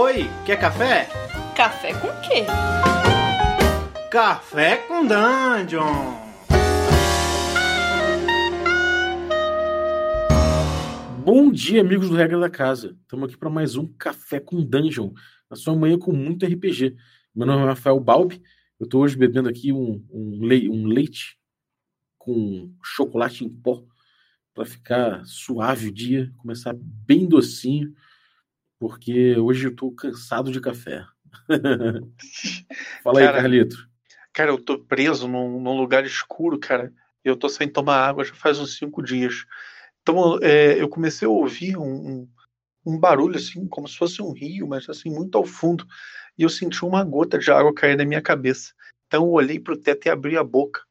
Oi, 0.00 0.30
quer 0.46 0.60
café? 0.60 1.08
Café 1.56 1.92
com 1.92 2.06
quê? 2.20 2.44
Café 4.08 4.76
com 4.86 5.04
Dungeon! 5.04 6.14
Bom 11.24 11.50
dia, 11.50 11.80
amigos 11.80 12.08
do 12.10 12.14
Regra 12.14 12.38
da 12.38 12.48
Casa. 12.48 12.96
Estamos 13.02 13.28
aqui 13.28 13.36
para 13.36 13.50
mais 13.50 13.74
um 13.74 13.88
Café 13.88 14.38
com 14.38 14.64
Dungeon, 14.64 15.10
na 15.50 15.56
sua 15.56 15.74
manhã 15.74 15.98
com 15.98 16.12
muito 16.12 16.46
RPG. 16.46 16.94
Meu 17.34 17.48
nome 17.48 17.64
é 17.64 17.66
Rafael 17.66 17.98
Balbi. 17.98 18.40
Eu 18.78 18.84
estou 18.84 19.02
hoje 19.02 19.16
bebendo 19.16 19.48
aqui 19.48 19.72
um, 19.72 20.06
um, 20.12 20.46
le 20.46 20.70
um 20.70 20.86
leite 20.86 21.36
com 22.16 22.72
chocolate 22.80 23.44
em 23.44 23.48
pó 23.48 23.82
para 24.54 24.64
ficar 24.64 25.24
suave 25.24 25.88
o 25.88 25.92
dia, 25.92 26.32
começar 26.36 26.72
bem 26.78 27.26
docinho, 27.26 27.92
porque 28.78 29.36
hoje 29.36 29.66
eu 29.66 29.70
estou 29.70 29.92
cansado 29.92 30.52
de 30.52 30.60
café. 30.60 31.04
Fala 33.02 33.20
cara, 33.20 33.36
aí, 33.36 33.42
Carlito. 33.42 33.88
Cara, 34.32 34.50
eu 34.50 34.58
tô 34.58 34.78
preso 34.78 35.26
num, 35.26 35.60
num, 35.60 35.76
lugar 35.76 36.04
escuro, 36.04 36.58
cara. 36.58 36.92
Eu 37.24 37.36
tô 37.36 37.48
sem 37.48 37.68
tomar 37.68 38.06
água 38.06 38.24
já 38.24 38.34
faz 38.34 38.58
uns 38.58 38.76
cinco 38.76 39.02
dias. 39.02 39.44
Então 40.00 40.38
é, 40.40 40.80
eu 40.80 40.88
comecei 40.88 41.26
a 41.26 41.30
ouvir 41.30 41.76
um, 41.76 41.82
um, 41.82 42.28
um, 42.86 42.98
barulho 42.98 43.36
assim, 43.36 43.66
como 43.66 43.88
se 43.88 43.96
fosse 43.96 44.22
um 44.22 44.32
rio, 44.32 44.68
mas 44.68 44.88
assim, 44.88 45.10
muito 45.10 45.36
ao 45.36 45.44
fundo. 45.44 45.84
E 46.38 46.44
eu 46.44 46.48
senti 46.48 46.84
uma 46.84 47.02
gota 47.02 47.38
de 47.38 47.50
água 47.50 47.74
cair 47.74 47.96
na 47.96 48.04
minha 48.04 48.22
cabeça. 48.22 48.72
Então 49.06 49.24
eu 49.24 49.30
olhei 49.32 49.58
para 49.58 49.74
o 49.74 49.76
teto 49.76 50.06
e 50.06 50.10
abri 50.10 50.36
a 50.36 50.44
boca. 50.44 50.82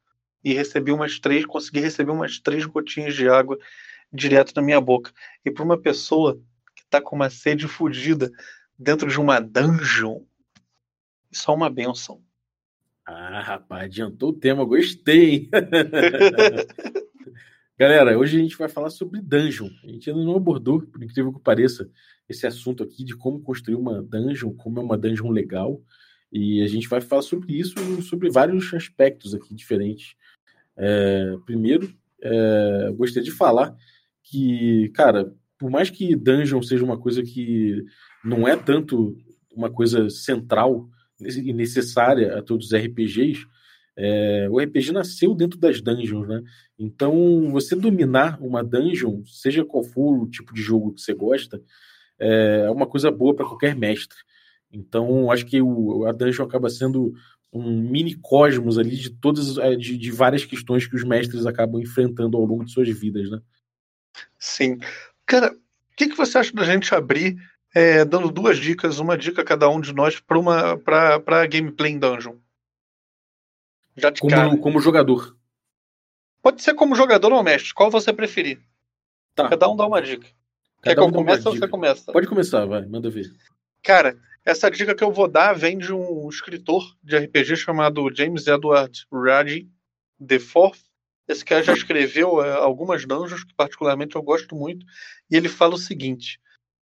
E 0.44 0.53
recebi 0.53 0.91
umas 0.91 1.19
três, 1.19 1.45
consegui 1.45 1.80
receber 1.80 2.11
umas 2.11 2.39
três 2.39 2.66
gotinhas 2.66 3.16
de 3.16 3.27
água 3.27 3.58
direto 4.11 4.53
na 4.55 4.61
minha 4.61 4.80
boca. 4.80 5.11
E 5.44 5.49
para 5.49 5.63
uma 5.63 5.77
pessoa 5.80 6.39
está 6.87 7.01
com 7.01 7.15
uma 7.15 7.29
sede 7.29 7.67
fodida 7.67 8.31
dentro 8.77 9.09
de 9.09 9.19
uma 9.19 9.39
dungeon, 9.39 10.21
isso 11.31 11.51
é 11.51 11.53
uma 11.53 11.69
benção. 11.69 12.21
Ah, 13.05 13.41
rapaz, 13.41 13.85
adiantou 13.85 14.29
o 14.29 14.33
tema, 14.33 14.66
gostei. 14.66 15.49
Galera, 17.77 18.17
hoje 18.17 18.38
a 18.38 18.41
gente 18.41 18.57
vai 18.57 18.67
falar 18.67 18.89
sobre 18.89 19.21
dungeon. 19.21 19.69
A 19.83 19.88
gente 19.88 20.09
ainda 20.09 20.23
não 20.23 20.35
abordou, 20.35 20.81
por 20.81 21.03
incrível 21.03 21.31
que 21.31 21.39
pareça, 21.39 21.89
esse 22.27 22.47
assunto 22.47 22.83
aqui 22.83 23.03
de 23.03 23.16
como 23.16 23.39
construir 23.39 23.75
uma 23.75 24.01
dungeon, 24.01 24.51
como 24.53 24.79
é 24.79 24.83
uma 24.83 24.97
dungeon 24.97 25.29
legal. 25.29 25.81
E 26.31 26.61
a 26.61 26.67
gente 26.67 26.88
vai 26.88 26.99
falar 26.99 27.22
sobre 27.22 27.53
isso, 27.53 27.75
sobre 28.01 28.29
vários 28.29 28.73
aspectos 28.73 29.33
aqui 29.33 29.53
diferentes. 29.53 30.16
É, 30.75 31.35
primeiro, 31.45 31.94
é, 32.22 32.91
gostaria 32.95 33.23
de 33.23 33.31
falar 33.31 33.75
que, 34.23 34.89
cara, 34.89 35.33
por 35.58 35.69
mais 35.69 35.89
que 35.89 36.16
dungeon 36.16 36.61
seja 36.61 36.83
uma 36.83 36.97
coisa 36.97 37.23
que 37.23 37.83
não 38.23 38.47
é 38.47 38.55
tanto 38.55 39.17
uma 39.55 39.72
coisa 39.72 40.09
central 40.09 40.88
e 41.19 41.52
necessária 41.52 42.38
a 42.38 42.41
todos 42.41 42.67
os 42.67 42.73
RPGs, 42.73 43.45
é, 43.95 44.47
o 44.52 44.59
RPG 44.59 44.91
nasceu 44.91 45.33
dentro 45.33 45.58
das 45.59 45.81
dungeons, 45.81 46.28
né? 46.28 46.44
Então, 46.78 47.50
você 47.50 47.75
dominar 47.75 48.39
uma 48.39 48.63
dungeon, 48.63 49.23
seja 49.25 49.66
qual 49.66 49.83
for 49.83 50.22
o 50.22 50.30
tipo 50.30 50.53
de 50.53 50.61
jogo 50.61 50.94
que 50.94 51.02
você 51.02 51.16
gosta, 51.16 51.59
é 52.19 52.69
uma 52.69 52.85
coisa 52.85 53.09
boa 53.09 53.35
para 53.35 53.45
qualquer 53.45 53.75
mestre. 53.75 54.17
Então, 54.72 55.31
acho 55.31 55.45
que 55.45 55.59
o, 55.61 56.05
a 56.05 56.11
dungeon 56.11 56.45
acaba 56.45 56.69
sendo 56.69 57.13
um 57.52 57.81
mini 57.81 58.13
cosmos 58.16 58.78
ali 58.78 58.95
de 58.95 59.09
todas 59.09 59.58
é, 59.58 59.75
de, 59.75 59.97
de 59.97 60.11
várias 60.11 60.45
questões 60.45 60.85
que 60.85 60.95
os 60.95 61.03
mestres 61.03 61.47
acabam 61.47 61.81
enfrentando 61.81 62.38
ao 62.38 62.45
longo 62.45 62.66
de 62.66 62.72
suas 62.72 62.89
vidas, 62.89 63.31
né? 63.31 63.41
Sim. 64.38 64.78
Cara, 65.28 65.52
o 65.52 65.95
que, 65.95 66.08
que 66.08 66.17
você 66.17 66.38
acha 66.38 66.53
da 66.53 66.64
gente 66.64 66.95
abrir 66.95 67.38
é, 67.75 68.03
dando 68.03 68.31
duas 68.31 68.58
dicas, 68.58 68.97
uma 68.97 69.17
dica 69.17 69.44
cada 69.44 69.69
um 69.69 69.80
de 69.80 69.94
nós 69.94 70.19
para 70.19 70.39
uma 70.39 70.75
gameplay 71.47 71.92
em 71.92 72.00
dungeon? 72.00 72.38
Já 73.95 74.09
de 74.09 74.22
como, 74.22 74.31
cara. 74.31 74.58
como 74.58 74.80
jogador. 74.80 75.38
Pode 76.41 76.62
ser 76.62 76.74
como 76.75 76.96
jogador 76.96 77.34
ou 77.34 77.44
mestre, 77.44 77.74
qual 77.74 77.91
você 77.91 78.13
preferir. 78.13 78.59
Tá. 79.35 79.50
Cada 79.50 79.68
um 79.68 79.75
dá 79.75 79.85
uma 79.85 80.01
dica. 80.01 80.28
Cada 80.81 80.96
Quer 80.96 81.01
um 81.01 81.12
que 81.12 81.18
eu 81.18 81.19
comece 81.19 81.47
ou 81.47 81.56
você 81.56 81.68
começa? 81.68 82.12
Pode 82.12 82.28
começar, 82.28 82.66
vai, 82.66 82.85
manda 82.85 83.09
ver. 83.09 83.30
Cara, 83.84 84.18
essa 84.46 84.72
dica 84.72 84.96
que 84.96 85.03
eu 85.03 85.12
vou 85.12 85.28
dar 85.28 85.53
vem 85.53 85.78
de 85.78 85.91
um 85.91 86.30
escritor 86.30 86.96
de 87.03 87.18
RPG 87.18 87.57
chamado 87.57 88.09
James 88.16 88.47
Edward 88.47 89.06
Ruddy 89.12 89.69
the 90.25 90.40
Fourth. 90.40 90.87
Esse 91.27 91.43
cara 91.43 91.61
já 91.61 91.73
escreveu 91.73 92.43
é, 92.43 92.53
algumas 92.53 93.05
dungeons 93.05 93.43
que 93.43 93.53
particularmente 93.53 94.15
eu 94.15 94.21
gosto 94.21 94.55
muito, 94.55 94.85
e 95.29 95.35
ele 95.35 95.49
fala 95.49 95.75
o 95.75 95.77
seguinte: 95.77 96.39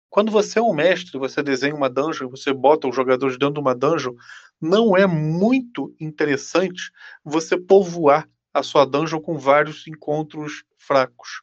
quando 0.09 0.31
você 0.31 0.59
é 0.59 0.61
um 0.61 0.73
mestre, 0.73 1.17
você 1.17 1.41
desenha 1.41 1.73
uma 1.73 1.89
dungeon, 1.89 2.29
você 2.29 2.53
bota 2.53 2.87
os 2.87 2.95
jogadores 2.95 3.37
dentro 3.37 3.55
de 3.55 3.59
uma 3.59 3.73
dungeon, 3.73 4.13
não 4.61 4.95
é 4.95 5.07
muito 5.07 5.95
interessante 5.99 6.91
você 7.23 7.57
povoar 7.57 8.29
a 8.53 8.61
sua 8.61 8.85
dungeon 8.85 9.19
com 9.19 9.37
vários 9.37 9.87
encontros 9.87 10.63
fracos. 10.77 11.41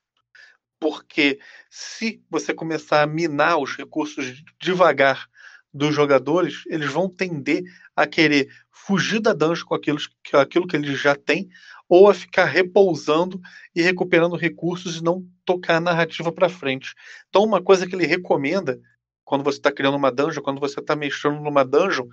Porque 0.79 1.41
se 1.69 2.23
você 2.31 2.55
começar 2.55 3.03
a 3.03 3.07
minar 3.07 3.59
os 3.59 3.77
recursos 3.77 4.43
devagar 4.61 5.29
dos 5.75 5.95
jogadores, 5.95 6.63
eles 6.67 6.91
vão 6.91 7.09
tender 7.09 7.63
a 7.95 8.07
querer 8.07 8.49
fugir 8.71 9.21
da 9.21 9.33
dungeon 9.33 9.67
com 9.67 9.75
aquilo, 9.75 9.99
aquilo 10.35 10.67
que 10.67 10.77
eles 10.77 11.01
já 11.01 11.15
têm, 11.15 11.49
ou 11.91 12.09
a 12.09 12.15
ficar 12.15 12.45
repousando 12.45 13.41
e 13.75 13.83
recuperando 13.83 14.37
recursos 14.37 14.99
e 14.99 15.03
não 15.03 15.27
tocar 15.45 15.79
a 15.79 15.81
narrativa 15.81 16.31
para 16.31 16.49
frente. 16.49 16.95
Então, 17.29 17.43
uma 17.43 17.61
coisa 17.61 17.85
que 17.85 17.97
ele 17.97 18.07
recomenda 18.07 18.81
quando 19.25 19.43
você 19.43 19.59
está 19.59 19.73
criando 19.73 19.97
uma 19.97 20.13
dungeon, 20.13 20.41
quando 20.41 20.61
você 20.61 20.79
está 20.79 20.95
mexendo 20.95 21.41
numa 21.41 21.65
dungeon, 21.65 22.07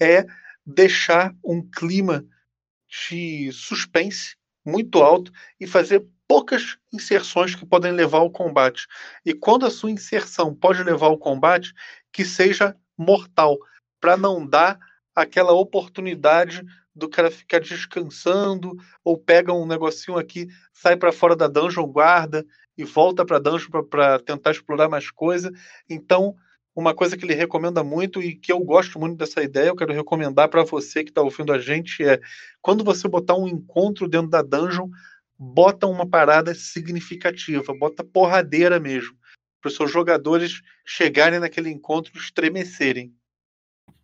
é 0.00 0.26
deixar 0.66 1.32
um 1.44 1.62
clima 1.62 2.24
de 3.08 3.52
suspense 3.52 4.34
muito 4.66 4.98
alto 4.98 5.30
e 5.60 5.66
fazer 5.66 6.04
poucas 6.26 6.76
inserções 6.92 7.54
que 7.54 7.64
podem 7.64 7.92
levar 7.92 8.18
ao 8.18 8.30
combate. 8.30 8.88
E 9.24 9.32
quando 9.32 9.64
a 9.64 9.70
sua 9.70 9.92
inserção 9.92 10.52
pode 10.54 10.82
levar 10.82 11.06
ao 11.06 11.18
combate, 11.18 11.72
que 12.12 12.24
seja 12.24 12.76
mortal, 12.98 13.56
para 14.00 14.16
não 14.16 14.44
dar 14.44 14.78
aquela 15.14 15.52
oportunidade 15.52 16.64
do 16.94 17.08
cara 17.08 17.30
ficar 17.30 17.60
descansando, 17.60 18.76
ou 19.04 19.16
pega 19.16 19.52
um 19.52 19.66
negocinho 19.66 20.18
aqui, 20.18 20.48
sai 20.72 20.96
para 20.96 21.12
fora 21.12 21.36
da 21.36 21.46
dungeon, 21.46 21.86
guarda 21.86 22.44
e 22.76 22.84
volta 22.84 23.24
para 23.24 23.38
dungeon 23.38 23.82
para 23.84 24.18
tentar 24.18 24.50
explorar 24.50 24.88
mais 24.88 25.10
coisa. 25.10 25.52
Então, 25.88 26.34
uma 26.74 26.94
coisa 26.94 27.16
que 27.16 27.24
ele 27.24 27.34
recomenda 27.34 27.82
muito 27.82 28.22
e 28.22 28.34
que 28.34 28.52
eu 28.52 28.60
gosto 28.60 28.98
muito 28.98 29.16
dessa 29.16 29.42
ideia, 29.42 29.68
eu 29.68 29.76
quero 29.76 29.92
recomendar 29.92 30.48
para 30.48 30.64
você 30.64 31.04
que 31.04 31.10
está 31.10 31.22
ouvindo 31.22 31.52
a 31.52 31.58
gente 31.58 32.04
é 32.04 32.20
quando 32.62 32.84
você 32.84 33.08
botar 33.08 33.36
um 33.36 33.48
encontro 33.48 34.08
dentro 34.08 34.30
da 34.30 34.42
dungeon, 34.42 34.88
bota 35.38 35.86
uma 35.86 36.08
parada 36.08 36.54
significativa, 36.54 37.74
bota 37.74 38.04
porradeira 38.04 38.78
mesmo, 38.78 39.16
para 39.60 39.68
os 39.68 39.76
seus 39.76 39.90
jogadores 39.90 40.60
chegarem 40.84 41.40
naquele 41.40 41.70
encontro 41.70 42.16
estremecerem. 42.16 43.12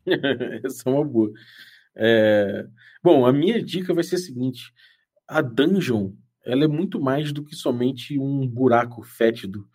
Essa 0.65 0.89
é 0.89 0.93
uma 0.93 1.05
boa. 1.05 1.33
É... 1.97 2.67
Bom, 3.03 3.27
a 3.27 3.33
minha 3.33 3.63
dica 3.63 3.95
vai 3.95 4.05
ser 4.05 4.17
a 4.17 4.19
seguinte: 4.19 4.73
a 5.27 5.41
dungeon 5.41 6.13
ela 6.45 6.65
é 6.65 6.69
muito 6.69 7.01
mais 7.01 7.33
do 7.33 7.43
que 7.43 7.57
somente 7.57 8.19
um 8.19 8.47
buraco 8.47 9.03
fétido. 9.03 9.67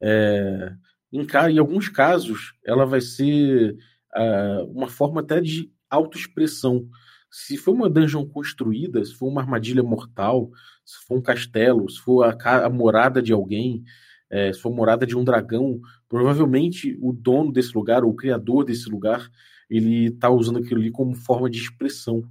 É... 0.00 0.72
Em, 1.12 1.26
em, 1.50 1.58
alguns 1.58 1.88
casos, 1.88 2.54
ela 2.64 2.86
vai 2.86 3.00
ser 3.00 3.76
uh, 4.16 4.64
uma 4.70 4.86
forma 4.86 5.20
até 5.20 5.40
de 5.40 5.72
autoexpressão. 5.88 6.88
Se 7.28 7.56
for 7.56 7.72
uma 7.72 7.90
dungeon 7.90 8.26
construída, 8.26 9.04
se 9.04 9.14
for 9.14 9.28
uma 9.28 9.40
armadilha 9.40 9.82
mortal, 9.82 10.50
se 10.84 11.04
for 11.06 11.18
um 11.18 11.22
castelo, 11.22 11.88
se 11.90 11.98
for 12.00 12.24
a, 12.24 12.64
a 12.64 12.70
morada 12.70 13.20
de 13.20 13.32
alguém, 13.32 13.82
é, 14.30 14.52
se 14.52 14.60
for 14.60 14.72
morada 14.72 15.04
de 15.04 15.16
um 15.16 15.24
dragão, 15.24 15.80
provavelmente 16.08 16.96
o 17.00 17.12
dono 17.12 17.52
desse 17.52 17.74
lugar, 17.74 18.04
ou 18.04 18.10
o 18.10 18.16
criador 18.16 18.64
desse 18.64 18.88
lugar, 18.88 19.28
ele 19.70 20.06
está 20.06 20.28
usando 20.28 20.58
aquilo 20.58 20.80
ali 20.80 20.90
como 20.90 21.14
forma 21.14 21.48
de 21.48 21.58
expressão. 21.58 22.22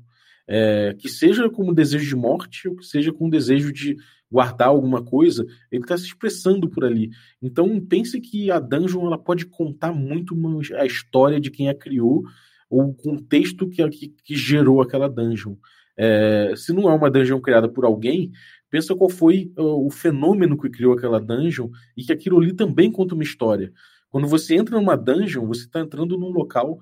É, 0.52 0.96
que 0.98 1.08
seja 1.08 1.48
como 1.48 1.76
desejo 1.76 2.08
de 2.08 2.16
morte 2.16 2.68
ou 2.68 2.76
que 2.76 2.84
seja 2.84 3.14
com 3.14 3.30
desejo 3.30 3.72
de 3.72 3.96
guardar 4.32 4.70
alguma 4.70 5.04
coisa, 5.04 5.46
ele 5.72 5.84
está 5.84 5.98
se 5.98 6.06
expressando 6.06 6.70
por 6.70 6.84
ali. 6.84 7.10
Então 7.42 7.80
pense 7.80 8.20
que 8.20 8.50
a 8.52 8.60
dungeon 8.60 9.06
ela 9.06 9.18
pode 9.18 9.46
contar 9.46 9.94
muito 9.94 10.36
a 10.76 10.86
história 10.86 11.40
de 11.40 11.52
quem 11.52 11.70
a 11.70 11.76
criou 11.76 12.24
ou 12.70 12.90
o 12.90 12.94
contexto 12.94 13.68
que, 13.68 13.88
que, 13.90 14.08
que 14.24 14.36
gerou 14.36 14.82
aquela 14.82 15.10
dungeon. 15.10 15.56
É, 15.98 16.54
se 16.56 16.72
não 16.72 16.90
é 16.90 16.94
uma 16.94 17.10
dungeon 17.12 17.42
criada 17.42 17.68
por 17.68 17.84
alguém, 17.84 18.32
pensa 18.70 18.96
qual 18.96 19.10
foi 19.10 19.52
uh, 19.58 19.86
o 19.86 19.90
fenômeno 19.90 20.58
que 20.58 20.70
criou 20.70 20.94
aquela 20.94 21.20
dungeon 21.20 21.70
e 21.98 22.04
que 22.04 22.14
aquilo 22.14 22.40
ali 22.40 22.54
também 22.54 22.92
conta 22.92 23.16
uma 23.16 23.24
história. 23.24 23.74
Quando 24.10 24.28
você 24.28 24.56
entra 24.56 24.78
numa 24.78 24.96
dungeon, 24.96 25.46
você 25.46 25.66
está 25.66 25.82
entrando 25.82 26.18
num 26.18 26.30
local 26.30 26.80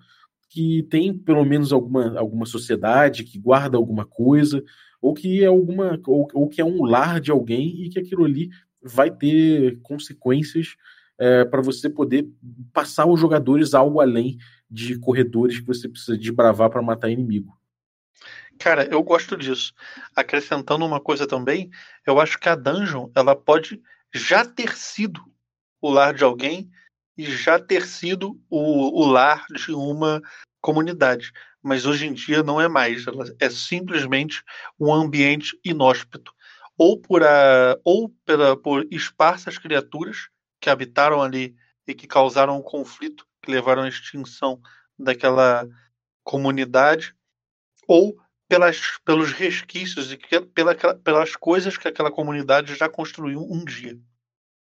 que 0.49 0.83
tem 0.83 1.17
pelo 1.17 1.43
menos 1.45 1.73
alguma, 1.73 2.17
alguma 2.17 2.45
sociedade 2.45 3.23
que 3.23 3.39
guarda 3.39 3.77
alguma 3.77 4.05
coisa, 4.05 4.63
ou 5.01 5.13
que 5.13 5.43
é 5.43 5.47
alguma 5.47 5.99
ou, 6.07 6.27
ou 6.33 6.47
que 6.47 6.61
é 6.61 6.65
um 6.65 6.83
lar 6.83 7.19
de 7.19 7.31
alguém 7.31 7.83
e 7.83 7.89
que 7.89 7.99
aquilo 7.99 8.25
ali 8.25 8.49
vai 8.81 9.11
ter 9.11 9.79
consequências 9.81 10.75
é, 11.19 11.43
para 11.45 11.61
você 11.61 11.89
poder 11.89 12.27
passar 12.71 13.05
os 13.05 13.19
jogadores 13.19 13.73
algo 13.73 13.99
além 13.99 14.37
de 14.69 14.99
corredores 14.99 15.59
que 15.59 15.65
você 15.65 15.89
precisa 15.89 16.17
desbravar 16.17 16.69
para 16.69 16.81
matar 16.81 17.09
inimigo. 17.09 17.57
Cara, 18.59 18.85
eu 18.85 19.01
gosto 19.03 19.37
disso. 19.37 19.73
Acrescentando 20.15 20.85
uma 20.85 20.99
coisa 20.99 21.27
também, 21.27 21.69
eu 22.05 22.19
acho 22.19 22.39
que 22.39 22.49
a 22.49 22.55
dungeon 22.55 23.09
ela 23.15 23.35
pode 23.35 23.81
já 24.13 24.43
ter 24.43 24.75
sido 24.75 25.21
o 25.81 25.89
lar 25.89 26.13
de 26.13 26.23
alguém 26.23 26.69
e 27.17 27.25
já 27.25 27.59
ter 27.59 27.85
sido 27.85 28.39
o, 28.49 29.01
o 29.01 29.05
lar 29.05 29.45
de 29.49 29.71
uma 29.71 30.21
comunidade. 30.61 31.31
Mas 31.61 31.85
hoje 31.85 32.05
em 32.05 32.13
dia 32.13 32.43
não 32.43 32.61
é 32.61 32.67
mais. 32.67 33.07
Ela 33.07 33.25
é 33.39 33.49
simplesmente 33.49 34.43
um 34.79 34.93
ambiente 34.93 35.59
inóspito. 35.65 36.31
Ou 36.77 36.99
por, 36.99 37.23
a, 37.23 37.77
ou 37.83 38.09
pela, 38.23 38.55
por 38.55 38.85
esparsas 38.91 39.57
criaturas 39.57 40.29
que 40.61 40.69
habitaram 40.69 41.21
ali 41.21 41.55
e 41.87 41.95
que 41.95 42.05
causaram 42.05 42.57
um 42.57 42.61
conflito, 42.61 43.25
que 43.41 43.51
levaram 43.51 43.83
à 43.83 43.87
extinção 43.87 44.61
daquela 44.97 45.67
comunidade, 46.23 47.15
ou 47.87 48.15
pelas, 48.47 48.97
pelos 49.03 49.31
resquícios 49.31 50.11
e 50.11 50.17
pela, 50.53 50.75
pelas 50.75 51.35
coisas 51.35 51.77
que 51.77 51.87
aquela 51.87 52.11
comunidade 52.11 52.75
já 52.75 52.87
construiu 52.87 53.41
um 53.41 53.63
dia. 53.63 53.97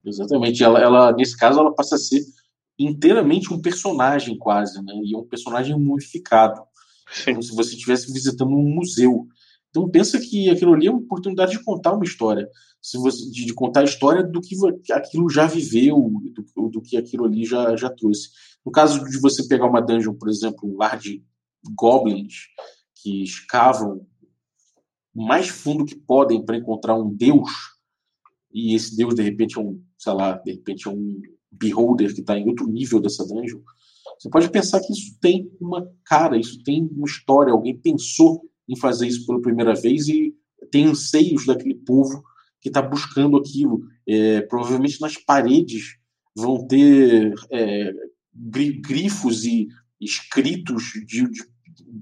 Exatamente. 0.06 0.62
Ela, 0.62 0.80
ela, 0.80 1.12
nesse 1.12 1.36
caso, 1.36 1.58
ela 1.58 1.74
passa 1.74 1.96
a 1.96 1.98
ser 1.98 2.22
inteiramente 2.78 3.52
um 3.52 3.60
personagem, 3.60 4.38
quase, 4.38 4.82
né? 4.82 4.92
E 5.04 5.14
é 5.14 5.18
um 5.18 5.26
personagem 5.26 5.78
mumificado. 5.78 6.62
Sim. 7.10 7.32
Como 7.32 7.42
se 7.42 7.54
você 7.54 7.74
estivesse 7.74 8.12
visitando 8.12 8.52
um 8.52 8.74
museu. 8.74 9.26
Então 9.70 9.88
pensa 9.88 10.18
que 10.18 10.48
aquilo 10.48 10.74
ali 10.74 10.86
é 10.86 10.90
uma 10.90 11.00
oportunidade 11.00 11.52
de 11.52 11.62
contar 11.62 11.92
uma 11.92 12.04
história, 12.04 12.48
se 12.80 12.96
você, 12.96 13.30
de, 13.30 13.44
de 13.44 13.52
contar 13.52 13.80
a 13.80 13.84
história 13.84 14.22
do 14.22 14.40
que 14.40 14.56
aquilo 14.92 15.28
já 15.28 15.46
viveu, 15.46 16.10
do, 16.54 16.68
do, 16.70 16.80
que 16.80 16.96
aquilo 16.96 17.24
ali 17.24 17.44
já, 17.44 17.76
já 17.76 17.90
trouxe. 17.90 18.30
No 18.64 18.72
caso 18.72 19.04
de 19.04 19.20
você 19.20 19.46
pegar 19.46 19.66
uma 19.66 19.82
dungeon, 19.82 20.14
por 20.14 20.28
exemplo, 20.28 20.68
um 20.68 20.76
lar 20.76 20.98
de 20.98 21.22
goblins, 21.74 22.46
que 22.94 23.22
escavam 23.22 24.06
o 25.14 25.26
mais 25.26 25.48
fundo 25.48 25.84
que 25.84 25.94
podem 25.94 26.44
para 26.44 26.56
encontrar 26.56 26.94
um 26.94 27.12
deus, 27.12 27.50
e 28.52 28.74
esse 28.74 28.96
deus 28.96 29.14
de 29.14 29.22
repente 29.22 29.58
é 29.58 29.60
um, 29.60 29.80
sei 29.98 30.12
lá, 30.12 30.32
de 30.38 30.52
repente 30.52 30.88
é 30.88 30.90
um 30.90 31.20
beholder 31.50 32.14
que 32.14 32.20
está 32.20 32.38
em 32.38 32.48
outro 32.48 32.66
nível 32.66 33.00
dessa 33.00 33.26
dungeon, 33.26 33.60
você 34.18 34.30
pode 34.30 34.50
pensar 34.50 34.80
que 34.80 34.92
isso 34.92 35.18
tem 35.20 35.50
uma 35.60 35.86
cara, 36.04 36.38
isso 36.38 36.62
tem 36.62 36.88
uma 36.92 37.06
história, 37.06 37.52
alguém 37.52 37.76
pensou 37.76 38.42
em 38.68 38.76
fazer 38.76 39.06
isso 39.06 39.26
pela 39.26 39.40
primeira 39.40 39.74
vez 39.74 40.08
e 40.08 40.34
tem 40.70 40.86
anseios 40.86 41.46
daquele 41.46 41.74
povo 41.74 42.22
que 42.60 42.68
está 42.68 42.80
buscando 42.80 43.36
aquilo. 43.36 43.80
É, 44.08 44.40
provavelmente 44.42 45.00
nas 45.00 45.16
paredes 45.16 45.96
vão 46.34 46.66
ter 46.66 47.34
é, 47.50 47.92
grifos 48.80 49.44
e 49.44 49.68
escritos 50.00 50.84
de, 51.06 51.28
de 51.30 51.44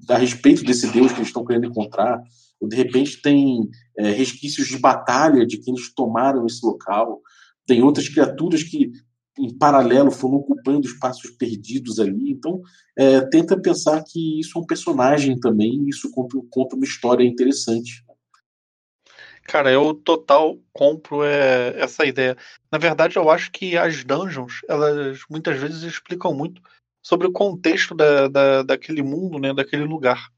a 0.08 0.18
respeito 0.18 0.64
desse 0.64 0.90
Deus 0.92 1.12
que 1.12 1.18
eles 1.18 1.28
estão 1.28 1.44
querendo 1.44 1.66
encontrar, 1.66 2.22
ou 2.64 2.68
de 2.68 2.76
repente 2.76 3.20
tem 3.20 3.68
é, 3.96 4.10
resquícios 4.10 4.66
de 4.66 4.78
batalha 4.78 5.46
de 5.46 5.58
que 5.58 5.70
eles 5.70 5.94
tomaram 5.94 6.46
esse 6.46 6.64
local, 6.64 7.20
tem 7.66 7.82
outras 7.82 8.08
criaturas 8.08 8.62
que 8.62 8.90
em 9.38 9.56
paralelo 9.56 10.10
foram 10.10 10.36
ocupando 10.36 10.86
espaços 10.86 11.30
perdidos 11.32 11.98
ali, 11.98 12.30
então 12.30 12.60
é, 12.96 13.20
tenta 13.20 13.60
pensar 13.60 14.02
que 14.04 14.40
isso 14.40 14.58
é 14.58 14.60
um 14.60 14.66
personagem 14.66 15.38
também, 15.38 15.88
isso 15.88 16.10
conta, 16.10 16.38
conta 16.50 16.76
uma 16.76 16.84
história 16.84 17.24
interessante. 17.24 18.04
Cara, 19.42 19.70
eu 19.70 19.92
total 19.92 20.58
compro 20.72 21.22
é, 21.22 21.78
essa 21.78 22.06
ideia. 22.06 22.36
Na 22.72 22.78
verdade, 22.78 23.16
eu 23.16 23.28
acho 23.28 23.52
que 23.52 23.76
as 23.76 24.02
dungeons, 24.02 24.62
elas 24.66 25.20
muitas 25.28 25.58
vezes 25.58 25.82
explicam 25.82 26.32
muito 26.32 26.62
sobre 27.02 27.26
o 27.26 27.32
contexto 27.32 27.94
da, 27.94 28.28
da, 28.28 28.62
daquele 28.62 29.02
mundo, 29.02 29.38
né, 29.38 29.52
daquele 29.52 29.84
lugar. 29.84 30.30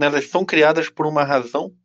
Né, 0.00 0.06
elas 0.06 0.30
são 0.30 0.46
criadas 0.46 0.88
por 0.88 1.04
uma 1.04 1.22
razão 1.22 1.76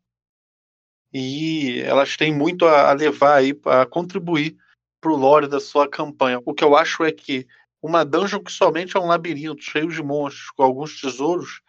e 1.14 1.82
elas 1.82 2.16
têm 2.16 2.34
muito 2.34 2.66
a, 2.66 2.94
levar 2.94 3.36
aí, 3.36 3.54
a 3.66 3.86
contribuir 3.86 4.56
para 5.02 5.12
o 5.12 5.18
lore 5.18 5.50
da 5.50 5.60
sua 5.60 5.86
campanha. 5.86 6.40
O 6.46 6.54
que 6.54 6.64
eu 6.64 6.78
acho 6.78 7.04
é 7.04 7.12
que 7.12 7.46
uma 7.82 8.06
dungeon 8.06 8.40
que 8.40 8.54
somente 8.54 8.96
é 8.96 9.00
um 9.02 9.08
labirinto 9.08 9.62
cheio 9.62 9.90
de 9.90 10.02
monstros 10.02 10.50
com 10.52 10.64
alguns 10.64 11.02
tesouros, 11.02 11.60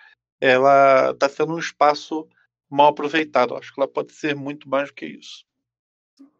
ela 0.40 1.10
está 1.10 1.28
sendo 1.28 1.52
um 1.52 1.58
espaço 1.58 2.28
mal 2.70 2.90
aproveitado. 2.90 3.54
Eu 3.54 3.58
acho 3.58 3.75
que 3.75 3.81
ela 3.81 3.88
pode 3.88 4.12
ser 4.12 4.37
muito 4.37 4.69
mais 4.69 4.88
do 4.88 4.94
que 4.94 5.06
isso. 5.06 5.44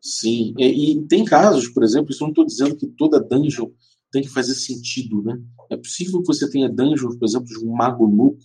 Sim, 0.00 0.55
e, 0.56 0.93
e 0.93 1.09
tem 1.09 1.25
casos, 1.25 1.67
por 1.67 1.82
exemplo, 1.82 2.12
isso 2.12 2.23
não 2.23 2.31
estou 2.31 2.47
dizendo 2.47 2.76
que 2.76 2.87
toda 2.87 3.19
dungeon 3.19 3.73
tem 4.12 4.23
que 4.23 4.29
fazer 4.29 4.55
sentido, 4.55 5.20
né? 5.25 5.37
É 5.69 5.76
possível 5.76 6.20
que 6.20 6.29
você 6.29 6.49
tenha 6.49 6.69
dungeons, 6.69 7.17
por 7.17 7.25
exemplo, 7.25 7.49
de 7.49 7.59
um 7.59 7.73
mago 7.73 8.06
louco 8.06 8.44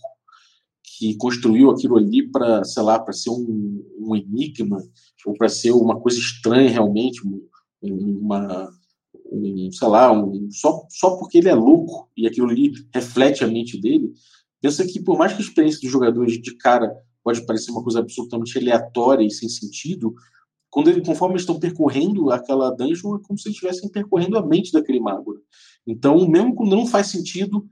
que 1.02 1.16
construiu 1.16 1.68
aquilo 1.68 1.96
ali 1.96 2.30
para, 2.30 2.62
sei 2.62 2.80
lá, 2.80 2.96
para 2.96 3.12
ser 3.12 3.30
um, 3.30 3.84
um, 3.98 4.14
enigma 4.14 4.78
ou 5.26 5.34
para 5.34 5.48
ser 5.48 5.72
uma 5.72 5.98
coisa 5.98 6.16
estranha 6.16 6.70
realmente, 6.70 7.20
uma, 7.82 8.70
um, 9.32 9.68
sei 9.72 9.88
lá, 9.88 10.12
um, 10.12 10.48
só, 10.52 10.86
só 10.88 11.16
porque 11.16 11.38
ele 11.38 11.48
é 11.48 11.54
louco 11.54 12.08
e 12.16 12.24
aquilo 12.24 12.48
ali 12.48 12.72
reflete 12.94 13.42
a 13.42 13.48
mente 13.48 13.80
dele. 13.80 14.12
Pensa 14.60 14.86
que 14.86 15.02
por 15.02 15.18
mais 15.18 15.32
que 15.32 15.38
a 15.38 15.44
experiência 15.44 15.80
dos 15.80 15.90
jogadores 15.90 16.40
de 16.40 16.56
cara 16.56 16.88
pode 17.24 17.44
parecer 17.44 17.72
uma 17.72 17.82
coisa 17.82 17.98
absolutamente 17.98 18.56
aleatória 18.56 19.26
e 19.26 19.30
sem 19.30 19.48
sentido, 19.48 20.14
quando 20.70 20.88
ele, 20.88 21.04
conforme 21.04 21.34
eles 21.34 21.42
estão 21.42 21.58
percorrendo 21.58 22.30
aquela 22.30 22.70
dungeon, 22.70 23.16
é 23.16 23.20
como 23.24 23.36
se 23.36 23.50
estivessem 23.50 23.90
percorrendo 23.90 24.38
a 24.38 24.46
mente 24.46 24.70
daquele 24.70 25.00
mago. 25.00 25.34
Então, 25.84 26.28
mesmo 26.28 26.54
quando 26.54 26.76
não 26.76 26.86
faz 26.86 27.08
sentido, 27.08 27.66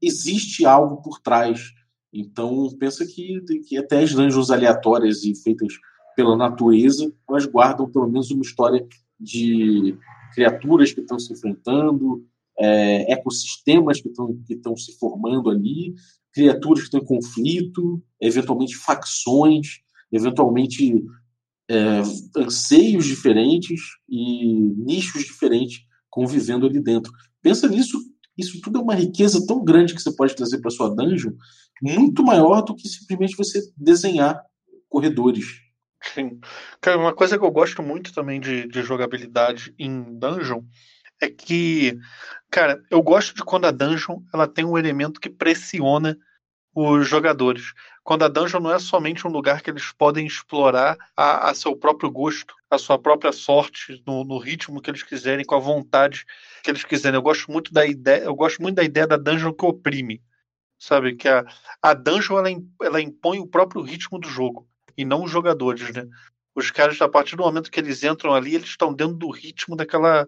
existe 0.00 0.64
algo 0.64 1.02
por 1.02 1.20
trás. 1.20 1.76
Então, 2.12 2.68
pensa 2.78 3.04
que, 3.06 3.40
que 3.68 3.76
até 3.76 4.00
as 4.00 4.12
dungeons 4.12 4.50
aleatórias 4.50 5.24
e 5.24 5.34
feitas 5.34 5.74
pela 6.16 6.36
natureza, 6.36 7.12
elas 7.28 7.46
guardam 7.46 7.90
pelo 7.90 8.08
menos 8.08 8.30
uma 8.30 8.42
história 8.42 8.86
de 9.20 9.96
criaturas 10.34 10.92
que 10.92 11.00
estão 11.00 11.18
se 11.18 11.32
enfrentando, 11.32 12.24
é, 12.58 13.12
ecossistemas 13.12 14.00
que 14.00 14.08
estão 14.08 14.36
que 14.46 14.54
estão 14.54 14.76
se 14.76 14.98
formando 14.98 15.48
ali, 15.48 15.94
criaturas 16.32 16.80
que 16.80 16.86
estão 16.86 17.00
em 17.00 17.04
conflito, 17.04 18.02
eventualmente 18.20 18.76
facções, 18.76 19.80
eventualmente 20.10 21.04
é, 21.68 22.02
anseios 22.36 23.04
diferentes 23.04 23.80
e 24.08 24.54
nichos 24.76 25.24
diferentes 25.24 25.82
convivendo 26.10 26.66
ali 26.66 26.80
dentro. 26.80 27.12
Pensa 27.42 27.68
nisso, 27.68 27.98
isso 28.36 28.60
tudo 28.60 28.78
é 28.78 28.82
uma 28.82 28.94
riqueza 28.94 29.44
tão 29.46 29.64
grande 29.64 29.94
que 29.94 30.00
você 30.02 30.12
pode 30.12 30.34
trazer 30.34 30.58
para 30.58 30.70
sua 30.70 30.88
dungeon, 30.88 31.32
muito 31.82 32.22
maior 32.22 32.62
do 32.62 32.74
que 32.74 32.88
simplesmente 32.88 33.36
você 33.36 33.60
desenhar 33.76 34.40
corredores. 34.88 35.44
Sim. 36.02 36.40
Cara, 36.80 36.98
uma 36.98 37.14
coisa 37.14 37.38
que 37.38 37.44
eu 37.44 37.50
gosto 37.50 37.82
muito 37.82 38.12
também 38.12 38.40
de, 38.40 38.66
de 38.66 38.82
jogabilidade 38.82 39.74
em 39.78 40.18
dungeon 40.18 40.62
é 41.20 41.28
que, 41.28 41.98
cara, 42.50 42.80
eu 42.90 43.02
gosto 43.02 43.34
de 43.34 43.42
quando 43.42 43.66
a 43.66 43.70
dungeon 43.70 44.20
ela 44.32 44.46
tem 44.46 44.64
um 44.64 44.78
elemento 44.78 45.20
que 45.20 45.28
pressiona 45.28 46.16
os 46.74 47.08
jogadores. 47.08 47.72
Quando 48.04 48.24
a 48.24 48.28
dungeon 48.28 48.60
não 48.60 48.72
é 48.72 48.78
somente 48.78 49.26
um 49.26 49.30
lugar 49.30 49.60
que 49.60 49.68
eles 49.68 49.92
podem 49.92 50.26
explorar 50.26 50.96
a, 51.16 51.50
a 51.50 51.54
seu 51.54 51.76
próprio 51.76 52.10
gosto, 52.10 52.54
a 52.70 52.78
sua 52.78 52.98
própria 52.98 53.32
sorte, 53.32 54.02
no, 54.06 54.24
no, 54.24 54.38
ritmo 54.38 54.80
que 54.80 54.90
eles 54.90 55.02
quiserem, 55.02 55.44
com 55.44 55.56
a 55.56 55.58
vontade 55.60 56.24
que 56.62 56.70
eles 56.70 56.84
quiserem. 56.84 57.16
Eu 57.16 57.22
gosto 57.22 57.50
muito 57.50 57.72
da 57.72 57.84
ideia, 57.84 58.22
eu 58.22 58.34
gosto 58.34 58.62
muito 58.62 58.76
da 58.76 58.84
ideia 58.84 59.06
da 59.06 59.16
dungeon 59.16 59.52
que 59.52 59.66
oprime. 59.66 60.22
Sabe? 60.78 61.16
Que 61.16 61.28
a, 61.28 61.44
a 61.82 61.94
dungeon 61.94 62.38
ela, 62.38 62.48
ela 62.82 63.00
impõe 63.00 63.40
o 63.40 63.46
próprio 63.46 63.82
ritmo 63.82 64.18
do 64.18 64.28
jogo 64.28 64.66
e 64.96 65.04
não 65.04 65.24
os 65.24 65.30
jogadores, 65.30 65.92
né? 65.92 66.06
Os 66.54 66.70
caras, 66.70 67.00
a 67.00 67.08
partir 67.08 67.36
do 67.36 67.44
momento 67.44 67.70
que 67.70 67.78
eles 67.78 68.02
entram 68.02 68.34
ali, 68.34 68.54
eles 68.54 68.68
estão 68.68 68.92
dentro 68.92 69.14
do 69.14 69.30
ritmo 69.30 69.76
daquela, 69.76 70.26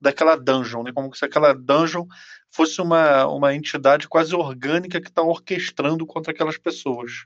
daquela 0.00 0.36
dungeon, 0.36 0.84
né? 0.84 0.92
Como 0.92 1.14
se 1.14 1.24
aquela 1.24 1.52
dungeon 1.52 2.06
fosse 2.50 2.80
uma, 2.80 3.26
uma 3.26 3.54
entidade 3.54 4.06
quase 4.06 4.34
orgânica 4.34 5.00
que 5.00 5.08
está 5.08 5.22
orquestrando 5.22 6.06
contra 6.06 6.32
aquelas 6.32 6.58
pessoas. 6.58 7.24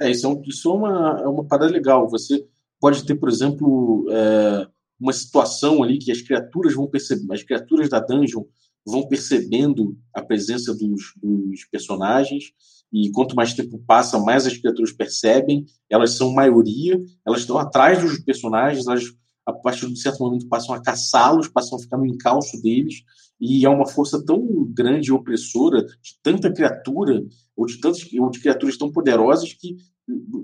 É, 0.00 0.10
isso 0.10 0.26
é, 0.26 0.28
um, 0.30 0.42
isso 0.46 0.70
é 0.70 0.74
uma, 0.74 1.20
é 1.20 1.28
uma 1.28 1.44
parada 1.44 1.70
legal. 1.70 2.08
Você 2.08 2.46
pode 2.80 3.04
ter, 3.04 3.14
por 3.16 3.28
exemplo, 3.28 4.06
é, 4.10 4.68
uma 4.98 5.12
situação 5.12 5.82
ali 5.82 5.98
que 5.98 6.10
as 6.10 6.22
criaturas 6.22 6.74
vão 6.74 6.86
perceber, 6.86 7.32
as 7.32 7.42
criaturas 7.42 7.88
da 7.88 8.00
dungeon 8.00 8.44
vão 8.90 9.06
percebendo 9.06 9.96
a 10.14 10.22
presença 10.22 10.74
dos, 10.74 11.12
dos 11.22 11.64
personagens 11.70 12.52
e 12.92 13.10
quanto 13.10 13.36
mais 13.36 13.54
tempo 13.54 13.78
passa, 13.86 14.18
mais 14.18 14.46
as 14.46 14.56
criaturas 14.56 14.92
percebem. 14.92 15.66
Elas 15.90 16.12
são 16.12 16.32
maioria, 16.32 17.00
elas 17.26 17.40
estão 17.40 17.58
atrás 17.58 18.02
dos 18.02 18.18
personagens, 18.20 18.86
elas 18.86 19.04
a 19.46 19.52
partir 19.52 19.86
de 19.86 19.92
um 19.92 19.96
certo 19.96 20.18
momento 20.18 20.46
passam 20.46 20.74
a 20.74 20.82
caçá-los, 20.82 21.48
passam 21.48 21.78
a 21.78 21.80
ficar 21.80 21.96
no 21.96 22.04
encalço 22.04 22.60
deles, 22.60 23.02
e 23.40 23.64
é 23.64 23.68
uma 23.68 23.86
força 23.86 24.22
tão 24.22 24.46
grande 24.70 25.08
e 25.08 25.12
opressora 25.12 25.86
de 25.86 26.18
tanta 26.22 26.52
criatura, 26.52 27.24
ou 27.56 27.64
de, 27.64 27.80
tantas, 27.80 28.06
ou 28.12 28.30
de 28.30 28.40
criaturas 28.40 28.76
tão 28.76 28.92
poderosas, 28.92 29.54
que 29.54 29.76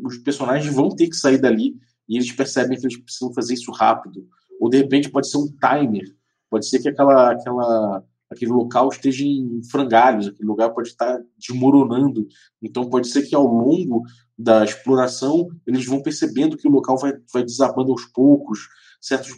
os 0.04 0.16
personagens 0.18 0.74
vão 0.74 0.88
ter 0.88 1.08
que 1.08 1.16
sair 1.16 1.38
dali 1.38 1.76
e 2.08 2.16
eles 2.16 2.32
percebem 2.32 2.78
que 2.78 2.86
eles 2.86 2.96
precisam 2.96 3.32
fazer 3.34 3.54
isso 3.54 3.70
rápido. 3.72 4.26
Ou 4.58 4.70
de 4.70 4.78
repente 4.78 5.10
pode 5.10 5.28
ser 5.28 5.36
um 5.36 5.48
timer, 5.48 6.04
pode 6.48 6.66
ser 6.66 6.80
que 6.80 6.88
aquela, 6.88 7.32
aquela 7.32 8.02
aquele 8.30 8.52
local 8.52 8.88
esteja 8.88 9.24
em 9.24 9.62
frangalhos, 9.70 10.28
aquele 10.28 10.48
lugar 10.48 10.70
pode 10.70 10.88
estar 10.88 11.20
desmoronando. 11.38 12.26
Então 12.62 12.88
pode 12.88 13.08
ser 13.08 13.22
que 13.22 13.34
ao 13.34 13.46
longo 13.46 14.02
da 14.36 14.64
exploração 14.64 15.48
eles 15.66 15.86
vão 15.86 16.02
percebendo 16.02 16.56
que 16.56 16.66
o 16.66 16.70
local 16.70 16.98
vai, 16.98 17.12
vai 17.32 17.44
desabando 17.44 17.92
aos 17.92 18.04
poucos, 18.06 18.68
certos 19.00 19.32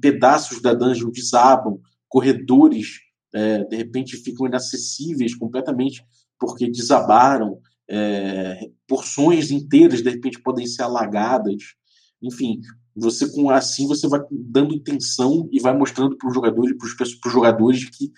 pedaços 0.00 0.60
da 0.60 0.74
dungeon 0.74 1.10
desabam, 1.10 1.80
corredores 2.08 3.00
é, 3.34 3.64
de 3.64 3.76
repente 3.76 4.16
ficam 4.16 4.46
inacessíveis 4.46 5.34
completamente 5.34 6.04
porque 6.38 6.70
desabaram, 6.70 7.58
é, 7.88 8.68
porções 8.86 9.50
inteiras 9.50 10.02
de 10.02 10.10
repente 10.10 10.40
podem 10.40 10.66
ser 10.66 10.82
alagadas. 10.82 11.74
Enfim, 12.22 12.60
você 12.96 13.30
com 13.30 13.50
assim 13.50 13.86
você 13.86 14.08
vai 14.08 14.20
dando 14.30 14.74
intenção 14.74 15.48
e 15.52 15.60
vai 15.60 15.76
mostrando 15.76 16.16
para 16.16 16.28
os 16.28 16.34
jogadores, 16.34 16.74
para 16.96 17.04
os 17.04 17.32
jogadores 17.32 17.84
que 17.90 18.10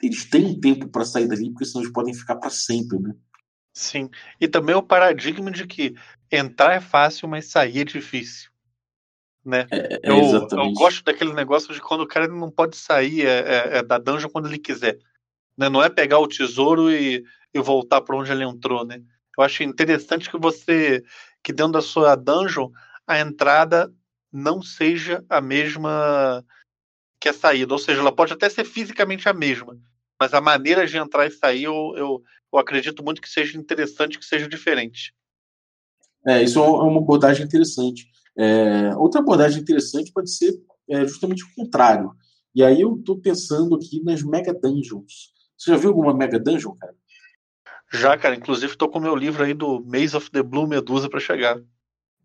eles 0.00 0.24
têm 0.24 0.46
um 0.46 0.60
tempo 0.60 0.88
para 0.88 1.04
sair 1.04 1.26
dali, 1.26 1.50
porque 1.50 1.64
senão 1.64 1.82
eles 1.82 1.92
podem 1.92 2.14
ficar 2.14 2.36
para 2.36 2.50
sempre, 2.50 2.98
né? 2.98 3.14
Sim. 3.72 4.08
E 4.40 4.46
também 4.46 4.74
o 4.74 4.82
paradigma 4.82 5.50
de 5.50 5.66
que 5.66 5.94
entrar 6.30 6.74
é 6.74 6.80
fácil, 6.80 7.28
mas 7.28 7.46
sair 7.46 7.80
é 7.80 7.84
difícil. 7.84 8.50
Né? 9.44 9.66
É, 9.70 9.94
é 9.94 10.00
eu, 10.04 10.16
eu, 10.16 10.72
gosto 10.72 11.04
daquele 11.04 11.32
negócio 11.32 11.74
de 11.74 11.80
quando 11.80 12.02
o 12.02 12.06
cara 12.06 12.28
não 12.28 12.50
pode 12.50 12.76
sair 12.76 13.26
é, 13.26 13.40
é, 13.40 13.78
é 13.78 13.82
da 13.82 13.98
dungeon 13.98 14.30
quando 14.30 14.46
ele 14.46 14.58
quiser. 14.58 14.98
Né? 15.56 15.68
Não 15.68 15.82
é 15.82 15.90
pegar 15.90 16.18
o 16.18 16.28
tesouro 16.28 16.90
e, 16.90 17.24
e 17.52 17.60
voltar 17.60 18.00
para 18.00 18.16
onde 18.16 18.30
ele 18.30 18.44
entrou, 18.44 18.86
né? 18.86 19.02
Eu 19.36 19.42
acho 19.42 19.64
interessante 19.64 20.30
que 20.30 20.38
você, 20.38 21.02
que 21.42 21.52
dentro 21.52 21.72
da 21.72 21.82
sua 21.82 22.14
dungeon, 22.14 22.70
a 23.06 23.18
entrada 23.18 23.92
não 24.34 24.60
seja 24.60 25.24
a 25.30 25.40
mesma 25.40 26.44
que 27.20 27.28
a 27.28 27.32
saída. 27.32 27.72
Ou 27.72 27.78
seja, 27.78 28.00
ela 28.00 28.14
pode 28.14 28.32
até 28.32 28.48
ser 28.48 28.64
fisicamente 28.64 29.28
a 29.28 29.32
mesma, 29.32 29.78
mas 30.20 30.34
a 30.34 30.40
maneira 30.40 30.86
de 30.86 30.96
entrar 30.96 31.26
e 31.26 31.30
sair 31.30 31.64
eu, 31.64 31.94
eu, 31.96 32.22
eu 32.52 32.58
acredito 32.58 33.04
muito 33.04 33.22
que 33.22 33.28
seja 33.28 33.56
interessante, 33.56 34.18
que 34.18 34.24
seja 34.24 34.48
diferente. 34.48 35.14
É, 36.26 36.42
isso 36.42 36.58
é 36.58 36.62
uma 36.62 37.00
abordagem 37.00 37.46
interessante. 37.46 38.08
É, 38.36 38.94
outra 38.96 39.20
abordagem 39.20 39.62
interessante 39.62 40.12
pode 40.12 40.30
ser 40.34 40.52
é, 40.90 41.06
justamente 41.06 41.44
o 41.44 41.54
contrário. 41.54 42.10
E 42.54 42.64
aí 42.64 42.80
eu 42.80 42.96
estou 42.96 43.20
pensando 43.20 43.76
aqui 43.76 44.02
nas 44.02 44.22
Mega 44.22 44.52
Dungeons. 44.52 45.32
Você 45.56 45.70
já 45.70 45.76
viu 45.76 45.90
alguma 45.90 46.14
Mega 46.14 46.38
Dungeon, 46.38 46.74
cara? 46.74 46.94
Já, 47.92 48.16
cara. 48.18 48.34
Inclusive 48.34 48.72
estou 48.72 48.88
com 48.88 48.98
o 48.98 49.02
meu 49.02 49.14
livro 49.14 49.44
aí 49.44 49.54
do 49.54 49.84
Maze 49.84 50.16
of 50.16 50.30
the 50.30 50.42
Blue 50.42 50.66
Medusa 50.66 51.08
para 51.08 51.20
chegar. 51.20 51.60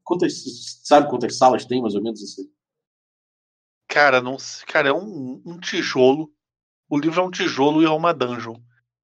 Quantas, 0.10 0.44
sabe 0.84 1.08
quantas 1.08 1.38
salas 1.38 1.66
tem, 1.66 1.84
mais 1.84 1.94
ou 1.94 2.02
menos? 2.02 2.24
Assim? 2.24 2.50
Cara, 3.88 4.20
não, 4.20 4.38
cara, 4.66 4.90
é 4.90 4.92
um, 4.92 5.40
um 5.46 5.60
tijolo. 5.60 6.34
O 6.90 6.98
livro 6.98 7.22
é 7.22 7.24
um 7.24 7.30
tijolo 7.30 7.84
e 7.84 7.86
é 7.86 7.90
uma 7.92 8.12
dungeon. 8.12 8.56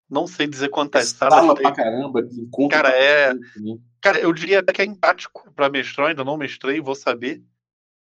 Não 0.09 0.25
sei 0.25 0.47
dizer 0.47 0.69
quantas 0.69 1.09
Sala 1.09 1.29
salas 1.29 1.53
tem. 1.53 1.61
pra 1.61 1.75
caramba. 1.75 2.27
Cara, 2.71 2.89
é. 2.89 3.35
Cara, 4.01 4.19
eu 4.19 4.33
diria 4.33 4.61
até 4.61 4.73
que 4.73 4.81
é 4.81 4.85
empático 4.85 5.53
para 5.53 5.69
mestrar, 5.69 6.07
ainda 6.07 6.23
não 6.23 6.37
mestrei, 6.37 6.81
vou 6.81 6.95
saber. 6.95 7.43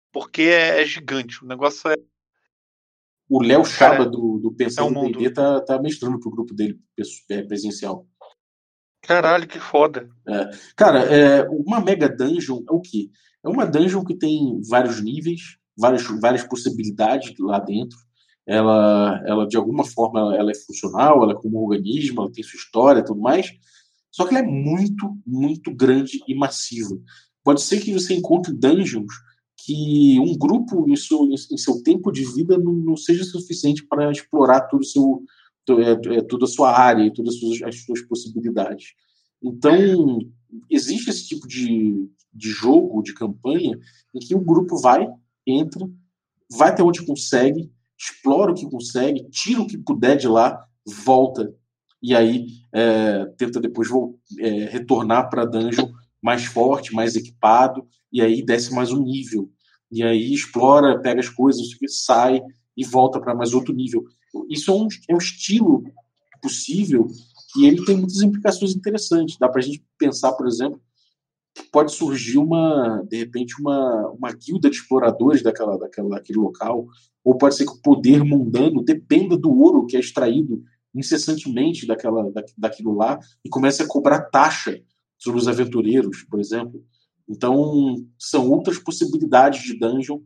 Porque 0.10 0.43
é, 0.43 0.81
é 0.81 0.86
gigante. 0.86 1.43
O 1.43 1.48
negócio 1.48 1.91
é. 1.91 1.98
O 3.27 3.43
Léo 3.43 3.65
Chaba 3.65 4.05
do, 4.05 4.39
do 4.39 4.53
Pensando 4.53 4.98
é 4.98 5.01
um 5.01 5.12
D&D 5.12 5.29
tá, 5.31 5.60
tá 5.60 5.81
mestrando 5.81 6.22
pro 6.22 6.31
grupo 6.31 6.53
dele 6.53 6.79
é, 7.29 7.41
presencial. 7.41 8.07
Caralho, 9.03 9.48
que 9.48 9.60
foda. 9.60 10.10
É. 10.27 10.50
Cara, 10.75 11.00
é, 11.00 11.48
uma 11.50 11.81
Mega 11.81 12.10
Dungeon 12.10 12.63
é 12.69 12.74
o 12.74 12.79
quê? 12.79 13.10
É 13.43 13.50
uma 13.50 13.65
dungeon 13.65 14.03
que 14.05 14.15
tem 14.15 14.62
vários 14.69 15.01
níveis, 15.01 15.57
várias, 15.77 16.03
várias 16.22 16.43
possibilidades 16.43 17.33
lá 17.38 17.60
dentro. 17.60 17.98
Ela, 18.48 19.22
ela 19.25 19.48
de 19.48 19.57
alguma 19.57 19.83
forma, 19.83 20.19
ela, 20.19 20.36
ela 20.38 20.51
é 20.51 20.55
funcional, 20.55 21.22
ela 21.22 21.33
é 21.33 21.36
como 21.36 21.60
um 21.60 21.63
organismo, 21.63 22.22
ela 22.22 22.31
tem 22.31 22.43
sua 22.43 22.57
história 22.57 23.01
e 23.01 23.05
tudo 23.05 23.19
mais. 23.19 23.51
Só 24.10 24.25
que 24.25 24.33
ela 24.33 24.45
é 24.45 24.50
muito, 24.50 25.17
muito 25.27 25.75
grande 25.75 26.22
e 26.25 26.33
massiva. 26.33 26.95
Pode 27.43 27.62
ser 27.62 27.81
que 27.81 27.93
você 27.93 28.13
encontre 28.13 28.53
dungeons 28.53 29.12
que 29.65 30.19
um 30.19 30.38
grupo 30.38 30.89
em 30.89 30.95
seu, 30.95 31.25
em 31.25 31.57
seu 31.57 31.81
tempo 31.83 32.12
de 32.12 32.25
vida 32.33 32.57
não, 32.57 32.74
não 32.74 32.98
seja 32.98 33.24
suficiente 33.24 33.86
para 33.86 34.12
explorar 34.12 34.62
todo 34.62 34.81
o 34.81 34.86
seu, 34.86 35.22
é, 35.70 36.17
é, 36.17 36.22
toda 36.22 36.46
a 36.46 36.48
sua 36.48 36.77
área 36.77 37.12
todas 37.13 37.36
as 37.36 37.39
suas, 37.39 37.62
as 37.63 37.84
suas 37.84 38.01
possibilidades. 38.01 38.93
Então, 39.41 40.20
existe 40.70 41.10
esse 41.10 41.27
tipo 41.27 41.48
de, 41.48 42.10
de 42.34 42.50
jogo, 42.50 43.01
de 43.01 43.13
campanha, 43.13 43.77
em 44.13 44.20
que 44.20 44.36
o 44.36 44.39
grupo 44.39 44.77
vai, 44.77 45.08
entra, 45.46 45.88
vai 46.51 46.70
até 46.70 46.84
onde 46.84 47.05
consegue, 47.05 47.72
explora 47.98 48.51
o 48.51 48.55
que 48.55 48.70
consegue, 48.70 49.27
tira 49.29 49.62
o 49.62 49.67
que 49.67 49.77
puder 49.77 50.17
de 50.17 50.27
lá, 50.27 50.65
volta. 50.86 51.53
E 52.01 52.15
aí 52.15 52.48
é, 52.74 53.25
tenta 53.38 53.60
depois 53.60 53.88
é, 54.39 54.65
retornar 54.65 55.29
para 55.29 55.46
dungeon 55.46 55.89
mais 56.22 56.46
forte, 56.46 56.93
mais 56.93 57.15
equipado, 57.15 57.86
e 58.12 58.22
aí 58.22 58.43
desce 58.43 58.74
mais 58.74 58.91
um 58.91 59.03
nível. 59.03 59.50
E 59.91 60.03
aí 60.03 60.34
explora, 60.34 61.00
pega 61.01 61.20
as 61.20 61.29
coisas, 61.29 61.67
sai 61.88 62.41
e 62.75 62.83
volta 62.83 63.19
para 63.19 63.35
mais 63.35 63.53
outro 63.53 63.73
nível. 63.73 64.03
Isso 64.49 64.71
é 64.71 64.73
um, 64.73 64.87
é 65.09 65.13
um 65.15 65.17
estilo 65.17 65.83
possível 66.41 67.07
e 67.55 67.65
ele 67.65 67.85
tem 67.85 67.95
muitas 67.95 68.21
implicações 68.21 68.75
interessantes. 68.75 69.37
Dá 69.37 69.47
para 69.47 69.61
a 69.61 69.63
gente 69.63 69.83
pensar, 69.97 70.33
por 70.33 70.47
exemplo, 70.47 70.81
que 71.53 71.63
pode 71.71 71.91
surgir 71.91 72.37
uma, 72.37 73.03
de 73.07 73.17
repente, 73.17 73.55
uma, 73.59 74.09
uma 74.09 74.31
guilda 74.31 74.69
de 74.69 74.77
exploradores 74.77 75.43
daquela, 75.43 75.77
daquela, 75.77 76.09
daquele 76.09 76.39
local, 76.39 76.87
ou 77.23 77.37
pode 77.37 77.55
ser 77.55 77.65
que 77.65 77.73
o 77.73 77.81
poder 77.81 78.23
mundano 78.23 78.83
dependa 78.83 79.37
do 79.37 79.51
ouro 79.51 79.85
que 79.85 79.95
é 79.95 79.99
extraído 79.99 80.63
incessantemente 80.95 81.85
daquela, 81.85 82.31
da, 82.31 82.43
daquilo 82.57 82.95
lá 82.95 83.19
e 83.45 83.49
comece 83.49 83.81
a 83.81 83.87
cobrar 83.87 84.21
taxa 84.29 84.81
sobre 85.17 85.39
os 85.39 85.47
aventureiros, 85.47 86.23
por 86.23 86.39
exemplo. 86.39 86.83
Então, 87.29 87.95
são 88.17 88.49
outras 88.49 88.77
possibilidades 88.77 89.63
de 89.63 89.77
dungeon 89.77 90.19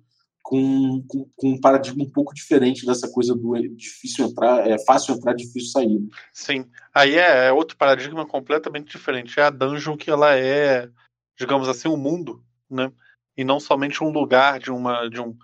com, 0.48 1.04
com, 1.10 1.30
com, 1.36 1.50
um 1.50 1.60
paradigma 1.60 2.06
um 2.06 2.10
pouco 2.10 2.34
diferente 2.34 2.86
dessa 2.86 3.12
coisa 3.12 3.36
do 3.36 3.54
difícil 3.76 4.28
entrar, 4.28 4.66
é 4.66 4.80
fácil 4.86 5.14
entrar, 5.14 5.34
difícil 5.34 5.70
sair. 5.70 6.00
Sim, 6.32 6.66
aí 6.96 7.16
é, 7.16 7.48
é 7.48 7.52
outro 7.52 7.76
paradigma 7.76 8.26
completamente 8.26 8.90
diferente. 8.90 9.38
É 9.42 9.44
a 9.44 9.50
dungeon 9.50 9.98
que 9.98 10.10
ela 10.10 10.38
é, 10.38 10.90
digamos 11.38 11.68
assim, 11.68 11.90
um 11.90 11.98
mundo, 11.98 12.42
né? 12.70 12.90
E 13.36 13.44
não 13.44 13.60
somente 13.60 14.02
um 14.02 14.10
lugar 14.10 14.58
de 14.58 14.72
uma 14.72 15.10
de 15.10 15.20
um 15.20 15.38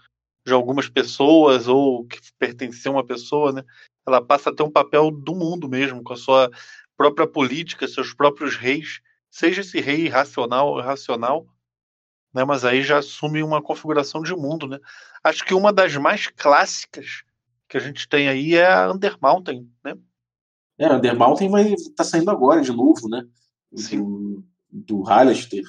de 0.47 0.53
algumas 0.53 0.87
pessoas 0.87 1.67
ou 1.67 2.05
que 2.05 2.19
pertence 2.39 2.87
a 2.87 2.91
uma 2.91 3.05
pessoa, 3.05 3.51
né? 3.51 3.65
Ela 4.07 4.25
passa 4.25 4.51
a 4.51 4.55
ter 4.55 4.63
um 4.63 4.71
papel 4.71 5.11
do 5.11 5.35
mundo 5.35 5.67
mesmo, 5.67 6.01
com 6.01 6.13
a 6.13 6.17
sua 6.17 6.49
própria 6.95 7.27
política, 7.27 7.89
seus 7.89 8.13
próprios 8.13 8.55
reis, 8.55 9.01
seja 9.29 9.59
esse 9.59 9.81
rei 9.81 10.07
racional 10.07 10.69
ou 10.69 10.79
irracional, 10.79 11.45
né? 12.33 12.43
Mas 12.43 12.65
aí 12.65 12.81
já 12.81 12.97
assume 12.97 13.43
uma 13.43 13.61
configuração 13.61 14.21
de 14.21 14.35
mundo, 14.35 14.67
né? 14.67 14.79
Acho 15.23 15.45
que 15.45 15.53
uma 15.53 15.71
das 15.71 15.95
mais 15.95 16.27
clássicas 16.27 17.23
que 17.69 17.77
a 17.77 17.79
gente 17.79 18.07
tem 18.07 18.27
aí 18.27 18.55
é 18.55 18.71
a 18.71 18.91
Undermountain, 18.91 19.67
né? 19.83 19.95
É, 20.77 20.87
a 20.87 20.97
Undermountain 20.97 21.49
vai 21.49 21.73
tá 21.95 22.03
saindo 22.03 22.31
agora 22.31 22.61
de 22.61 22.71
novo, 22.71 23.07
né? 23.07 23.23
Sim. 23.75 23.97
Do, 23.97 24.43
do 24.71 25.01
Hallister, 25.03 25.63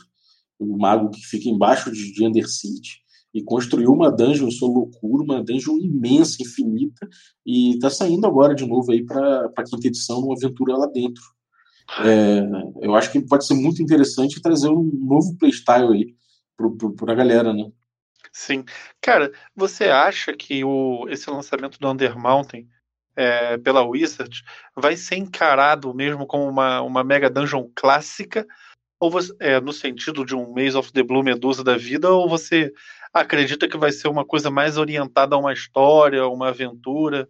o 0.59 0.79
mago 0.79 1.11
que 1.11 1.21
fica 1.21 1.49
embaixo 1.49 1.91
de, 1.91 2.13
de 2.13 2.27
Undercity 2.27 3.05
e 3.35 3.43
construiu 3.43 3.91
uma 3.91 4.13
dungeon 4.13 4.51
sua 4.51 4.69
loucura, 4.69 5.25
uma 5.25 5.43
dungeon 5.43 5.77
imensa, 5.79 6.41
infinita, 6.41 7.09
e 7.45 7.77
tá 7.81 7.91
saindo 7.91 8.27
agora 8.27 8.55
de 8.55 8.65
novo 8.65 8.93
aí 8.93 9.05
para 9.05 9.51
a 9.57 9.65
quinta 9.65 9.89
edição, 9.89 10.21
uma 10.21 10.35
aventura 10.35 10.77
lá 10.77 10.87
dentro. 10.87 11.23
É, 12.01 12.87
eu 12.87 12.95
acho 12.95 13.11
que 13.11 13.21
pode 13.21 13.45
ser 13.45 13.55
muito 13.55 13.83
interessante 13.83 14.41
trazer 14.41 14.69
um 14.69 14.85
novo 15.03 15.37
playstyle 15.37 15.93
aí 15.93 16.15
para 16.57 17.13
a 17.13 17.17
galera, 17.17 17.53
né? 17.53 17.71
Sim. 18.33 18.65
Cara, 19.01 19.33
você 19.55 19.85
acha 19.85 20.33
que 20.35 20.65
o, 20.65 21.07
esse 21.09 21.31
lançamento 21.31 21.79
do 21.79 21.89
Undermountain 21.89 22.69
é, 23.17 23.57
pela 23.59 23.87
Wizard 23.87 24.43
vai 24.75 24.97
ser 24.97 25.17
encarado 25.17 25.95
mesmo 25.95 26.27
como 26.27 26.49
uma, 26.49 26.81
uma 26.83 27.05
Mega 27.05 27.31
Dungeon 27.31 27.69
clássica? 27.75 28.47
Ou 29.01 29.11
você, 29.11 29.35
é, 29.39 29.61
no 29.61 29.73
sentido 29.73 30.25
de 30.25 30.35
um 30.35 30.53
Maze 30.53 30.77
of 30.77 30.93
the 30.93 31.03
Blue 31.03 31.23
Medusa 31.23 31.63
da 31.63 31.77
vida? 31.77 32.11
Ou 32.11 32.29
você 32.29 32.73
acredita 33.13 33.69
que 33.69 33.77
vai 33.77 33.93
ser 33.93 34.09
uma 34.09 34.25
coisa 34.25 34.51
mais 34.51 34.77
orientada 34.79 35.37
a 35.37 35.39
uma 35.39 35.53
história, 35.53 36.27
uma 36.27 36.49
aventura? 36.49 37.29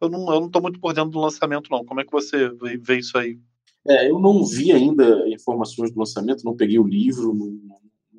Eu 0.00 0.08
não, 0.08 0.32
eu 0.32 0.40
não 0.40 0.50
tô 0.50 0.60
muito 0.60 0.80
por 0.80 0.94
dentro 0.94 1.10
do 1.10 1.20
lançamento, 1.20 1.70
não. 1.70 1.84
Como 1.84 2.00
é 2.00 2.04
que 2.04 2.12
você 2.12 2.48
vê, 2.50 2.78
vê 2.78 2.98
isso 2.98 3.18
aí? 3.18 3.38
É, 3.86 4.10
eu 4.10 4.18
não 4.18 4.44
vi 4.44 4.72
ainda 4.72 5.28
informações 5.28 5.90
do 5.90 5.98
lançamento, 5.98 6.44
não 6.44 6.56
peguei 6.56 6.78
o 6.78 6.86
livro, 6.86 7.34
não, 7.34 7.67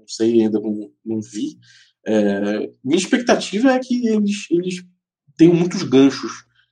sei, 0.09 0.41
ainda 0.41 0.59
não, 0.59 0.91
não 1.05 1.21
vi. 1.21 1.57
É, 2.05 2.71
minha 2.83 2.97
expectativa 2.97 3.71
é 3.71 3.79
que 3.79 4.07
eles, 4.07 4.47
eles 4.49 4.83
tenham 5.37 5.53
muitos 5.53 5.83
ganchos. 5.83 6.31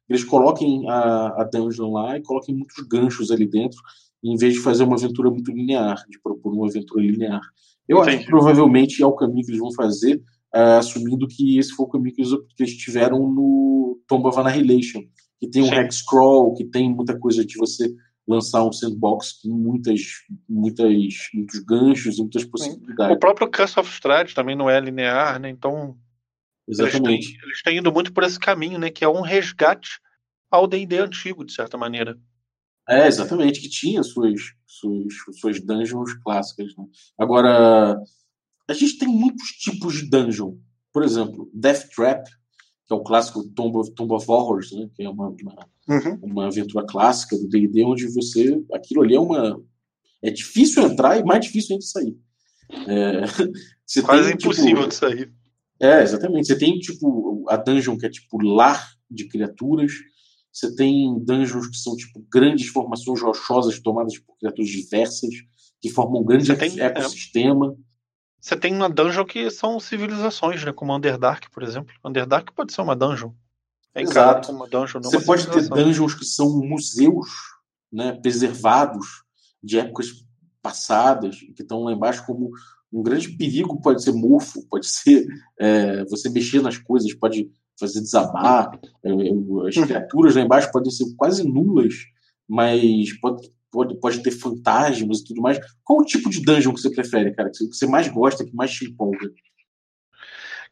Eles 0.10 0.24
coloquem 0.24 0.90
a, 0.90 1.42
a 1.42 1.44
dungeon 1.44 1.92
lá 1.92 2.18
e 2.18 2.24
coloquem 2.24 2.56
muitos 2.56 2.86
ganchos 2.88 3.30
ali 3.30 3.46
dentro, 3.46 3.78
em 4.24 4.38
vez 4.38 4.54
de 4.54 4.60
fazer 4.60 4.84
uma 4.84 4.96
aventura 4.96 5.30
muito 5.30 5.52
linear, 5.52 6.04
de 6.10 6.20
propor 6.22 6.54
uma 6.54 6.68
aventura 6.68 7.02
linear. 7.02 7.42
Eu 7.88 7.98
Entendi. 7.98 8.16
acho 8.16 8.26
que 8.26 8.32
provavelmente 8.32 9.04
é 9.04 9.06
o 9.06 9.16
caminho 9.16 9.46
que 9.46 9.52
eles 9.52 9.60
vão 9.60 9.72
fazer, 9.74 10.16
uh, 10.56 10.78
assumindo 10.80 11.28
que 11.28 11.58
esse 11.58 11.72
foi 11.72 11.86
o 11.86 11.90
caminho 11.90 12.16
que 12.16 12.22
eles, 12.22 12.32
que 12.56 12.64
eles 12.64 12.78
tiveram 12.78 13.20
no 13.20 14.00
Tomb 14.08 14.28
of 14.28 14.40
Annihilation, 14.40 15.02
que 15.40 15.48
tem 15.48 15.64
um 15.64 15.74
hex 15.74 16.02
crawl, 16.02 16.54
que 16.54 16.66
tem 16.66 16.94
muita 16.94 17.18
coisa 17.18 17.46
de 17.46 17.56
você 17.58 17.94
lançar 18.28 18.64
um 18.66 18.72
sandbox 18.72 19.42
com 19.42 19.50
muitas, 19.50 20.02
muitas, 20.50 20.94
muitos 21.34 21.60
ganchos 21.60 22.18
e 22.18 22.22
muitas 22.22 22.44
possibilidades. 22.44 23.16
O 23.16 23.20
próprio 23.20 23.50
Curse 23.50 23.80
of 23.80 23.90
Strahd 23.90 24.36
também 24.36 24.56
não 24.56 24.70
é 24.70 24.80
linear, 24.80 25.40
né? 25.40 25.50
Então 25.50 25.98
Exatamente. 26.68 27.08
Eles 27.08 27.28
têm, 27.28 27.44
eles 27.44 27.62
têm 27.64 27.78
indo 27.78 27.94
muito 27.94 28.12
por 28.12 28.24
esse 28.24 28.40
caminho, 28.40 28.78
né? 28.78 28.90
Que 28.90 29.06
é 29.06 29.10
um 29.10 29.22
resgate 29.22 30.00
ao 30.52 30.68
D&D 30.68 30.98
antigo, 30.98 31.46
de 31.46 31.54
certa 31.54 31.78
maneira. 31.78 32.20
É, 32.90 33.08
exatamente, 33.08 33.62
que 33.62 33.70
tinha 33.70 34.04
suas, 34.04 34.40
suas, 34.66 35.14
suas 35.40 35.62
dungeons 35.62 36.14
clássicas. 36.24 36.76
Né? 36.78 36.86
Agora, 37.18 37.98
a 38.68 38.74
gente 38.74 38.98
tem 38.98 39.08
muitos 39.08 39.48
tipos 39.50 39.96
de 39.96 40.10
dungeon. 40.10 40.58
Por 40.94 41.04
exemplo, 41.04 41.50
Death 41.54 41.90
Trap, 41.96 42.28
que 42.88 42.94
é 42.94 42.96
o 42.96 43.04
clássico 43.04 43.44
Tomb 43.50 43.78
of, 43.78 43.92
Tomb 43.92 44.14
of 44.14 44.26
Horrors, 44.30 44.72
né? 44.72 44.90
que 44.96 45.04
é 45.04 45.10
uma, 45.10 45.28
uma, 45.28 45.68
uhum. 45.90 46.20
uma 46.24 46.48
aventura 46.48 46.86
clássica 46.86 47.38
do 47.38 47.48
D&D, 47.48 47.84
onde 47.84 48.08
você... 48.08 48.64
Aquilo 48.74 49.04
ali 49.04 49.16
é 49.16 49.20
uma... 49.20 49.62
É 50.24 50.32
difícil 50.32 50.84
entrar 50.84 51.20
e 51.20 51.24
mais 51.24 51.46
difícil 51.46 51.76
ainda 51.76 51.86
sair. 51.86 52.18
É, 52.88 53.22
Quase 54.02 54.30
tem, 54.30 54.38
tipo, 54.38 54.52
impossível 54.52 54.76
tipo, 54.76 54.88
de 54.88 54.96
sair. 54.96 55.34
É, 55.80 56.02
exatamente. 56.02 56.48
Você 56.48 56.58
tem, 56.58 56.80
tipo, 56.80 57.46
a 57.50 57.58
dungeon 57.58 57.98
que 57.98 58.06
é, 58.06 58.10
tipo, 58.10 58.42
lar 58.42 58.88
de 59.10 59.28
criaturas. 59.28 59.92
Você 60.52 60.76
tem 60.76 61.24
dungeons 61.24 61.68
que 61.68 61.78
são, 61.78 61.96
tipo, 61.96 62.26
grandes 62.32 62.68
formações 62.68 63.22
rochosas 63.22 63.80
tomadas 63.80 64.18
por 64.20 64.38
criaturas 64.38 64.70
diversas, 64.70 65.30
que 65.80 65.90
formam 65.90 66.22
um 66.22 66.26
grande 66.26 66.56
tem, 66.56 66.80
é. 66.80 66.86
ecossistema. 66.86 67.76
É. 67.78 67.87
Você 68.48 68.56
tem 68.56 68.74
uma 68.74 68.90
dungeon 68.90 69.26
que 69.26 69.52
são 69.52 69.78
civilizações, 69.78 70.64
né? 70.64 70.72
Como 70.72 70.96
Underdark, 70.96 71.52
por 71.52 71.64
exemplo. 71.64 71.94
Underdark 72.02 72.54
pode 72.54 72.72
ser 72.72 72.80
uma 72.80 72.96
dungeon. 72.96 73.34
É 73.94 74.02
Exato. 74.02 74.54
Uma 74.54 74.70
dungeon, 74.70 75.02
Você 75.02 75.20
pode 75.20 75.46
ter 75.52 75.68
dungeons 75.68 76.14
que 76.14 76.24
são 76.24 76.58
museus 76.62 77.28
né, 77.92 78.14
preservados 78.14 79.06
de 79.62 79.78
épocas 79.78 80.24
passadas, 80.62 81.36
que 81.58 81.62
estão 81.62 81.84
lá 81.84 81.92
embaixo 81.92 82.26
como 82.26 82.50
um 82.90 83.04
grande 83.04 83.28
perigo 83.36 83.82
pode 83.82 84.02
ser 84.02 84.14
mofo, 84.14 84.66
pode 84.70 84.88
ser 84.88 85.28
é, 85.60 86.06
você 86.06 86.30
mexer 86.30 86.62
nas 86.62 86.78
coisas, 86.78 87.14
pode 87.14 87.52
fazer 87.78 88.00
desabar. 88.00 88.80
É, 89.04 89.12
as 89.68 89.76
criaturas 89.86 90.36
lá 90.36 90.42
embaixo 90.42 90.72
podem 90.72 90.90
ser 90.90 91.04
quase 91.18 91.44
nulas, 91.44 91.96
mas 92.48 93.12
pode, 93.20 93.52
pode, 93.72 94.00
pode 94.00 94.24
ter 94.24 94.32
fantasmas 94.32 95.20
e 95.20 95.26
tudo 95.26 95.42
mais. 95.42 95.60
Qual 95.84 96.00
o 96.00 96.06
tipo 96.06 96.30
de 96.30 96.42
dungeon 96.42 96.74
que 96.74 96.82
você 96.82 96.90
prefere, 96.90 97.34
cara? 97.34 97.50
Que 97.50 97.66
você 97.66 97.86
mais 97.86 98.08
gosta, 98.08 98.46
que 98.46 98.56
mais 98.56 98.72
te 98.72 98.86
empolga? 98.86 99.30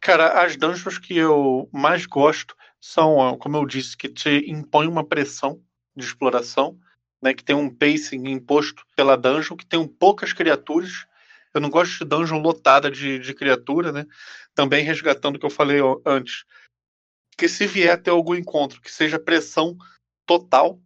Cara, 0.01 0.43
as 0.43 0.55
dungeons 0.55 0.97
que 0.97 1.17
eu 1.17 1.69
mais 1.71 2.05
gosto 2.05 2.55
são, 2.79 3.37
como 3.39 3.57
eu 3.57 3.65
disse, 3.65 3.97
que 3.97 4.09
te 4.09 4.49
impõem 4.49 4.87
uma 4.87 5.03
pressão 5.03 5.59
de 5.95 6.05
exploração, 6.05 6.77
né, 7.21 7.33
que 7.33 7.43
tem 7.43 7.55
um 7.55 7.73
pacing 7.73 8.27
imposto 8.27 8.85
pela 8.95 9.15
dungeon, 9.15 9.55
que 9.55 9.65
tem 9.65 9.87
poucas 9.87 10.33
criaturas 10.33 11.07
eu 11.55 11.61
não 11.61 11.69
gosto 11.69 11.99
de 11.99 12.03
dungeon 12.03 12.39
lotada 12.39 12.91
de, 12.91 13.17
de 13.17 13.33
criatura, 13.33 13.89
né? 13.89 14.05
Também 14.53 14.83
resgatando 14.83 15.37
o 15.37 15.39
que 15.39 15.45
eu 15.45 15.49
falei 15.49 15.79
antes. 16.05 16.43
Que 17.37 17.47
se 17.47 17.65
vier 17.65 18.01
ter 18.01 18.09
algum 18.09 18.35
encontro 18.35 18.81
que 18.81 18.91
seja 18.91 19.17
pressão 19.17 19.77
total, 20.25 20.81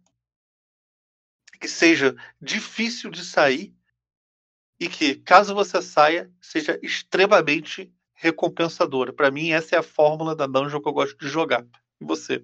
que 1.60 1.68
seja 1.68 2.16
difícil 2.40 3.10
de 3.10 3.24
sair 3.24 3.74
e 4.80 4.88
que, 4.88 5.14
caso 5.16 5.54
você 5.54 5.82
saia, 5.82 6.30
seja 6.40 6.80
extremamente 6.82 7.92
recompensadora. 8.14 9.12
Para 9.12 9.30
mim, 9.30 9.50
essa 9.50 9.76
é 9.76 9.78
a 9.78 9.82
fórmula 9.82 10.34
da 10.34 10.46
dungeon 10.46 10.80
que 10.80 10.88
eu 10.88 10.92
gosto 10.92 11.18
de 11.18 11.28
jogar. 11.28 11.66
E 12.00 12.04
você? 12.04 12.42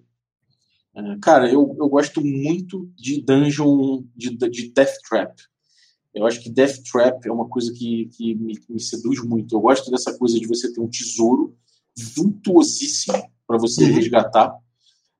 É, 0.95 1.19
cara, 1.21 1.51
eu, 1.51 1.75
eu 1.79 1.89
gosto 1.89 2.21
muito 2.21 2.91
de 2.95 3.23
dungeon 3.23 4.05
de, 4.15 4.37
de 4.37 4.71
Death 4.71 4.97
Trap. 5.09 5.35
Eu 6.15 6.27
acho 6.27 6.43
que 6.43 6.51
Death 6.51 6.83
Trap 6.91 7.27
é 7.27 7.33
uma 7.33 7.49
coisa 7.49 7.73
que, 7.73 8.07
que 8.17 8.35
me, 8.35 8.59
me 8.69 8.81
seduz 8.81 9.23
muito. 9.23 9.55
Eu 9.55 9.61
gosto 9.61 9.91
dessa 9.91 10.17
coisa 10.17 10.39
de 10.39 10.47
você 10.47 10.73
ter 10.73 10.81
um 10.81 10.89
tesouro 10.89 11.57
vultuosíssimo 12.15 13.31
para 13.47 13.59
você 13.59 13.85
uhum. 13.85 13.95
resgatar. 13.95 14.55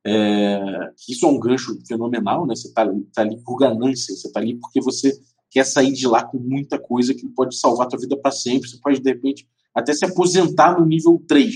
É, 0.07 0.93
isso 1.09 1.27
é 1.27 1.29
um 1.29 1.39
gancho 1.39 1.77
fenomenal, 1.87 2.47
né? 2.47 2.55
Você 2.55 2.69
está 2.69 2.87
tá 3.13 3.23
ali 3.23 3.43
por 3.43 3.57
ganância, 3.57 4.15
você 4.15 4.29
está 4.29 4.39
ali 4.39 4.57
porque 4.57 4.81
você 4.81 5.13
quer 5.51 5.65
sair 5.65 5.93
de 5.93 6.07
lá 6.07 6.25
com 6.25 6.39
muita 6.39 6.79
coisa 6.79 7.15
que 7.15 7.27
pode 7.29 7.57
salvar 7.57 7.87
a 7.87 7.91
tua 7.91 7.99
vida 7.99 8.17
para 8.17 8.31
sempre. 8.31 8.69
Você 8.69 8.79
pode, 8.79 9.01
de 9.01 9.11
repente, 9.11 9.49
até 9.75 9.93
se 9.93 10.05
aposentar 10.05 10.79
no 10.79 10.87
nível 10.87 11.23
3. 11.27 11.55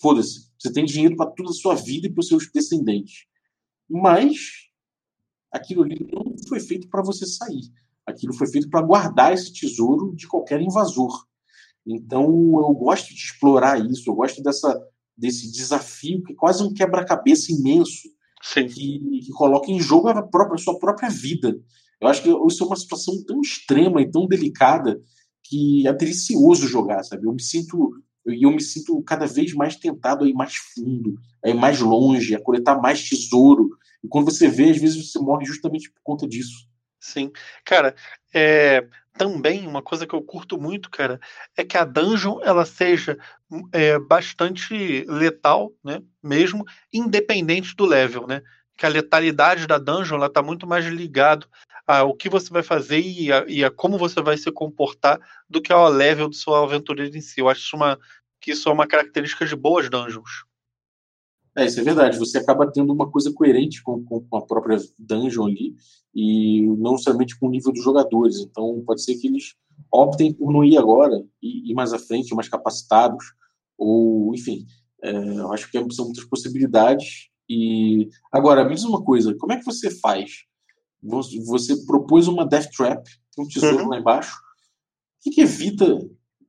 Foda-se. 0.00 0.50
Você 0.58 0.72
tem 0.72 0.84
dinheiro 0.84 1.16
para 1.16 1.30
toda 1.30 1.50
a 1.50 1.54
sua 1.54 1.74
vida 1.74 2.06
e 2.06 2.10
para 2.10 2.20
os 2.20 2.28
seus 2.28 2.50
descendentes. 2.52 3.26
Mas 3.88 4.68
aquilo 5.52 5.82
ali 5.82 6.08
não 6.12 6.34
foi 6.48 6.60
feito 6.60 6.88
para 6.88 7.02
você 7.02 7.26
sair. 7.26 7.72
Aquilo 8.06 8.34
foi 8.34 8.46
feito 8.48 8.68
para 8.68 8.82
guardar 8.82 9.32
esse 9.32 9.52
tesouro 9.52 10.14
de 10.14 10.26
qualquer 10.26 10.60
invasor. 10.60 11.24
Então, 11.86 12.24
eu 12.24 12.74
gosto 12.74 13.08
de 13.08 13.20
explorar 13.20 13.78
isso, 13.90 14.08
eu 14.08 14.14
gosto 14.14 14.42
dessa, 14.42 14.80
desse 15.20 15.52
desafio 15.52 16.22
que 16.22 16.32
é 16.32 16.36
quase 16.36 16.62
um 16.62 16.72
quebra-cabeça 16.72 17.52
imenso 17.52 18.08
que, 18.52 19.20
que, 19.20 19.30
coloca 19.32 19.70
em 19.70 19.78
jogo 19.78 20.08
a, 20.08 20.22
própria, 20.22 20.54
a 20.54 20.58
sua 20.58 20.78
própria 20.78 21.10
vida. 21.10 21.60
Eu 22.00 22.08
acho 22.08 22.22
que 22.22 22.30
isso 22.30 22.64
é 22.64 22.66
uma 22.66 22.76
situação 22.76 23.14
tão 23.26 23.40
extrema 23.42 24.00
e 24.00 24.10
tão 24.10 24.26
delicada 24.26 25.00
que 25.44 25.86
é 25.86 25.92
delicioso 25.92 26.66
jogar, 26.66 27.02
sabe? 27.02 27.26
Eu 27.26 27.32
me 27.32 27.42
sinto 27.42 27.92
e 28.26 28.44
eu 28.44 28.50
me 28.50 28.62
sinto 28.62 29.02
cada 29.02 29.26
vez 29.26 29.52
mais 29.54 29.76
tentado 29.76 30.24
a 30.24 30.28
ir 30.28 30.34
mais 30.34 30.54
fundo, 30.56 31.14
a 31.44 31.48
ir 31.48 31.54
mais 31.54 31.80
longe, 31.80 32.34
a 32.34 32.40
coletar 32.40 32.80
mais 32.80 33.06
tesouro. 33.06 33.70
E 34.02 34.08
quando 34.08 34.30
você 34.30 34.48
vê, 34.48 34.70
às 34.70 34.78
vezes 34.78 35.10
você 35.10 35.18
morre 35.18 35.44
justamente 35.44 35.90
por 35.90 36.00
conta 36.02 36.26
disso. 36.26 36.68
Sim. 37.00 37.30
Cara, 37.64 37.94
é, 38.34 38.86
também 39.16 39.66
uma 39.66 39.82
coisa 39.82 40.06
que 40.06 40.14
eu 40.14 40.22
curto 40.22 40.58
muito, 40.58 40.90
cara, 40.90 41.20
é 41.56 41.64
que 41.64 41.76
a 41.76 41.84
dungeon 41.84 42.40
ela 42.42 42.64
seja 42.64 43.18
é, 43.72 43.98
bastante 43.98 45.04
letal, 45.08 45.72
né? 45.84 46.02
Mesmo 46.22 46.64
independente 46.92 47.74
do 47.74 47.84
level, 47.84 48.26
né? 48.26 48.42
Que 48.76 48.86
a 48.86 48.88
letalidade 48.88 49.66
da 49.66 49.78
dungeon 49.78 50.16
ela 50.16 50.30
tá 50.30 50.42
muito 50.42 50.66
mais 50.66 50.86
ligado 50.86 51.46
ao 51.86 52.14
que 52.14 52.28
você 52.28 52.50
vai 52.50 52.62
fazer 52.62 53.00
e 53.00 53.32
a, 53.32 53.44
e 53.48 53.64
a 53.64 53.70
como 53.70 53.98
você 53.98 54.22
vai 54.22 54.36
se 54.36 54.50
comportar 54.52 55.20
do 55.48 55.60
que 55.60 55.72
ao 55.72 55.88
level 55.88 56.28
do 56.28 56.34
seu 56.34 56.54
aventureiro 56.54 57.16
em 57.16 57.20
si. 57.20 57.40
Eu 57.40 57.48
acho 57.48 57.76
uma, 57.76 57.98
que 58.40 58.52
isso 58.52 58.68
é 58.68 58.72
uma 58.72 58.86
característica 58.86 59.44
de 59.44 59.56
boas 59.56 59.90
dungeons. 59.90 60.44
É, 61.56 61.66
isso 61.66 61.80
é 61.80 61.82
verdade. 61.82 62.18
Você 62.18 62.38
acaba 62.38 62.70
tendo 62.70 62.92
uma 62.92 63.10
coisa 63.10 63.32
coerente 63.32 63.82
com, 63.82 64.04
com, 64.04 64.20
com 64.20 64.36
a 64.36 64.46
própria 64.46 64.78
dungeon 64.98 65.46
ali 65.46 65.74
e 66.14 66.62
não 66.78 66.92
necessariamente 66.92 67.38
com 67.38 67.48
o 67.48 67.50
nível 67.50 67.72
dos 67.72 67.82
jogadores. 67.82 68.38
Então, 68.38 68.82
pode 68.86 69.02
ser 69.02 69.16
que 69.16 69.26
eles 69.26 69.54
optem 69.92 70.32
por 70.32 70.52
não 70.52 70.64
ir 70.64 70.76
agora 70.76 71.24
e 71.42 71.70
ir 71.70 71.74
mais 71.74 71.92
à 71.92 71.98
frente, 71.98 72.34
mais 72.34 72.48
capacitados, 72.48 73.24
ou, 73.76 74.34
enfim, 74.34 74.66
é, 75.02 75.10
eu 75.10 75.52
acho 75.52 75.70
que 75.70 75.94
são 75.94 76.06
muitas 76.06 76.24
possibilidades. 76.24 77.28
E 77.48 78.08
agora, 78.30 78.64
me 78.64 78.74
diz 78.74 78.84
uma 78.84 79.02
coisa: 79.02 79.34
como 79.36 79.52
é 79.52 79.56
que 79.56 79.64
você 79.64 79.90
faz? 79.90 80.44
Você 81.02 81.84
propôs 81.86 82.28
uma 82.28 82.46
Death 82.46 82.70
Trap, 82.76 83.02
um 83.38 83.46
tesouro 83.46 83.84
uhum. 83.84 83.88
lá 83.88 83.98
embaixo. 83.98 84.36
O 84.36 85.22
que, 85.22 85.30
que 85.30 85.40
evita 85.40 85.98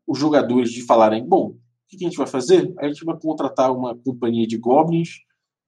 os 0.05 0.19
jogadores 0.19 0.71
de 0.71 0.81
falarem, 0.83 1.25
bom, 1.25 1.55
o 1.93 1.97
que 1.97 2.05
a 2.05 2.07
gente 2.07 2.17
vai 2.17 2.27
fazer? 2.27 2.73
A 2.79 2.87
gente 2.87 3.03
vai 3.03 3.19
contratar 3.19 3.71
uma 3.71 3.95
companhia 3.95 4.47
de 4.47 4.57
goblins, 4.57 5.19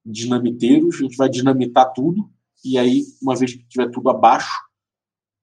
dinamiteiros, 0.04 0.96
a 0.96 1.02
gente 1.02 1.16
vai 1.16 1.28
dinamitar 1.28 1.92
tudo, 1.92 2.30
e 2.64 2.78
aí, 2.78 3.02
uma 3.22 3.36
vez 3.36 3.54
que 3.54 3.66
tiver 3.66 3.90
tudo 3.90 4.08
abaixo, 4.08 4.50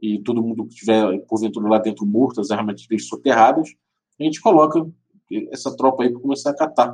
e 0.02 0.20
todo 0.24 0.42
mundo 0.42 0.66
que 0.66 0.74
estiver, 0.74 1.20
porventura, 1.28 1.70
lá 1.70 1.78
dentro 1.78 2.06
morto, 2.06 2.42
as 2.42 2.50
armadilhas 2.50 3.08
soterradas, 3.08 3.70
a 4.20 4.24
gente 4.24 4.42
coloca 4.42 4.90
essa 5.52 5.76
tropa 5.76 6.04
aí 6.04 6.12
para 6.12 6.20
começar 6.20 6.50
a 6.50 6.56
catar, 6.56 6.94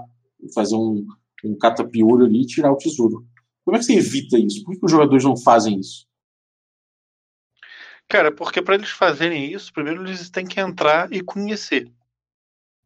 fazer 0.53 0.75
um, 0.75 1.05
um 1.45 1.57
catapiolho 1.57 2.25
ali 2.25 2.41
e 2.41 2.45
tirar 2.45 2.71
o 2.71 2.77
tesouro. 2.77 3.25
Como 3.63 3.75
é 3.75 3.79
que 3.79 3.85
você 3.85 3.95
evita 3.95 4.37
isso? 4.37 4.63
Por 4.63 4.77
que 4.77 4.85
os 4.85 4.91
jogadores 4.91 5.23
não 5.23 5.37
fazem 5.37 5.79
isso? 5.79 6.05
Cara, 8.07 8.31
porque 8.31 8.61
para 8.61 8.75
eles 8.75 8.89
fazerem 8.89 9.51
isso, 9.51 9.73
primeiro 9.73 10.05
eles 10.05 10.29
têm 10.29 10.45
que 10.45 10.59
entrar 10.59 11.11
e 11.11 11.21
conhecer. 11.21 11.91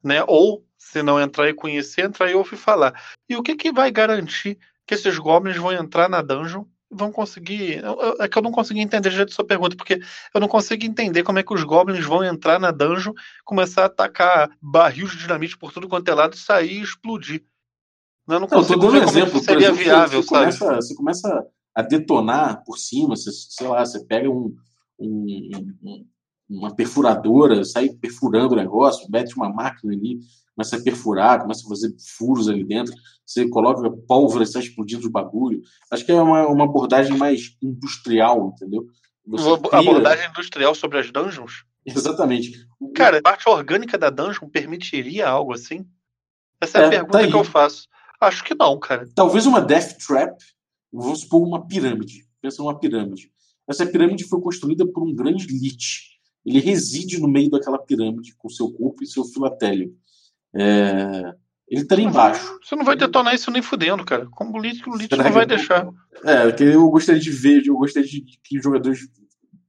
Né? 0.03 0.23
Ou, 0.27 0.65
se 0.81 1.03
não 1.03 1.21
entrar 1.21 1.47
e 1.47 1.53
conhecer, 1.53 2.05
entrar 2.05 2.29
e 2.29 2.33
ouvir 2.33 2.57
falar. 2.57 2.99
E 3.29 3.35
o 3.35 3.43
que, 3.43 3.55
que 3.55 3.71
vai 3.71 3.91
garantir 3.91 4.57
que 4.85 4.95
esses 4.95 5.17
goblins 5.17 5.55
vão 5.55 5.71
entrar 5.71 6.09
na 6.09 6.21
dungeon 6.21 6.65
vão 6.89 7.11
conseguir. 7.11 7.81
É 8.19 8.27
que 8.27 8.37
eu 8.37 8.41
não 8.41 8.51
consegui 8.51 8.81
entender 8.81 9.07
o 9.07 9.11
jeito 9.11 9.33
sua 9.33 9.45
pergunta, 9.45 9.77
porque 9.77 10.01
eu 10.33 10.41
não 10.41 10.47
consigo 10.47 10.83
entender 10.83 11.23
como 11.23 11.39
é 11.39 11.43
que 11.43 11.53
os 11.53 11.63
goblins 11.63 12.03
vão 12.03 12.23
entrar 12.23 12.59
na 12.59 12.71
dungeon, 12.71 13.13
começar 13.45 13.83
a 13.83 13.85
atacar 13.85 14.49
barril 14.61 15.07
de 15.07 15.17
dinamite 15.17 15.57
por 15.57 15.71
tudo 15.71 15.87
quanto 15.87 16.09
é 16.09 16.13
lado 16.13 16.33
e 16.33 16.39
sair 16.39 16.79
e 16.79 16.81
explodir. 16.81 17.45
Eu 18.27 18.39
não 18.39 18.47
consigo 18.47 18.83
não, 18.83 18.91
ver 18.91 19.05
como 19.05 19.09
exemplo, 19.11 19.39
seria 19.39 19.67
exemplo, 19.67 19.83
viável, 19.83 20.21
você 20.21 20.29
sabe? 20.29 20.57
Começa, 20.57 20.75
você 20.75 20.95
começa 20.95 21.47
a 21.73 21.81
detonar 21.81 22.63
por 22.65 22.77
cima, 22.77 23.15
você, 23.15 23.31
sei 23.31 23.67
lá, 23.67 23.85
você 23.85 24.03
pega 24.05 24.29
um, 24.29 24.53
um, 24.99 25.77
um 25.81 26.05
uma 26.51 26.75
perfuradora, 26.75 27.63
sai 27.63 27.89
perfurando 27.89 28.53
o 28.53 28.57
negócio, 28.57 29.09
mete 29.09 29.35
uma 29.35 29.49
máquina 29.49 29.93
ali, 29.93 30.19
começa 30.55 30.75
a 30.75 30.81
perfurar, 30.81 31.41
começa 31.41 31.65
a 31.65 31.69
fazer 31.69 31.95
furos 32.17 32.49
ali 32.49 32.63
dentro, 32.63 32.93
você 33.25 33.47
coloca 33.47 33.89
pólvora, 34.07 34.45
sai 34.45 34.63
explodindo 34.63 35.05
os 35.05 35.11
bagulho. 35.11 35.61
Acho 35.89 36.05
que 36.05 36.11
é 36.11 36.21
uma, 36.21 36.47
uma 36.47 36.65
abordagem 36.65 37.17
mais 37.17 37.55
industrial, 37.61 38.53
entendeu? 38.53 38.85
Você 39.25 39.47
uma 39.47 39.55
abordagem 39.55 40.29
industrial 40.29 40.75
sobre 40.75 40.99
as 40.99 41.09
dungeons? 41.11 41.63
Exatamente. 41.85 42.67
Cara, 42.95 43.19
a 43.19 43.21
parte 43.21 43.47
orgânica 43.49 43.97
da 43.97 44.09
dungeon 44.09 44.49
permitiria 44.49 45.27
algo 45.27 45.53
assim? 45.53 45.85
Essa 46.59 46.79
é, 46.79 46.81
é 46.81 46.85
a 46.85 46.89
pergunta 46.89 47.19
tá 47.19 47.27
que 47.27 47.33
eu 47.33 47.43
faço. 47.43 47.87
Acho 48.19 48.43
que 48.43 48.53
não, 48.53 48.77
cara. 48.79 49.07
Talvez 49.15 49.45
uma 49.47 49.61
Death 49.61 49.97
Trap, 50.05 50.37
vamos 50.91 51.21
supor 51.21 51.41
uma 51.41 51.65
pirâmide. 51.65 52.23
Pensa 52.39 52.61
numa 52.61 52.77
pirâmide. 52.77 53.31
Essa 53.67 53.85
pirâmide 53.85 54.25
foi 54.25 54.41
construída 54.41 54.85
por 54.85 55.03
um 55.03 55.15
grande 55.15 55.47
lich. 55.47 56.10
Ele 56.45 56.59
reside 56.59 57.19
no 57.19 57.27
meio 57.27 57.49
daquela 57.49 57.77
pirâmide 57.77 58.35
com 58.35 58.49
seu 58.49 58.71
corpo 58.71 59.03
e 59.03 59.07
seu 59.07 59.23
filatélio. 59.23 59.95
É... 60.53 61.33
Ele 61.67 61.83
estaria 61.83 62.05
embaixo. 62.05 62.59
Você 62.61 62.75
não 62.75 62.83
vai 62.83 62.97
detonar 62.97 63.33
isso 63.33 63.49
nem 63.49 63.61
fudendo, 63.61 64.03
cara. 64.03 64.27
Como 64.31 64.57
o 64.57 64.61
Lich, 64.61 64.83
o 64.89 64.93
Lich 64.93 65.15
não 65.15 65.31
vai 65.31 65.45
deixar. 65.45 65.87
É, 66.25 66.51
que 66.51 66.63
eu 66.63 66.89
gostaria 66.89 67.21
de 67.21 67.31
ver, 67.31 67.65
eu 67.65 67.77
gostaria 67.77 68.09
de 68.09 68.21
que 68.43 68.57
os 68.57 68.63
jogadores 68.63 68.99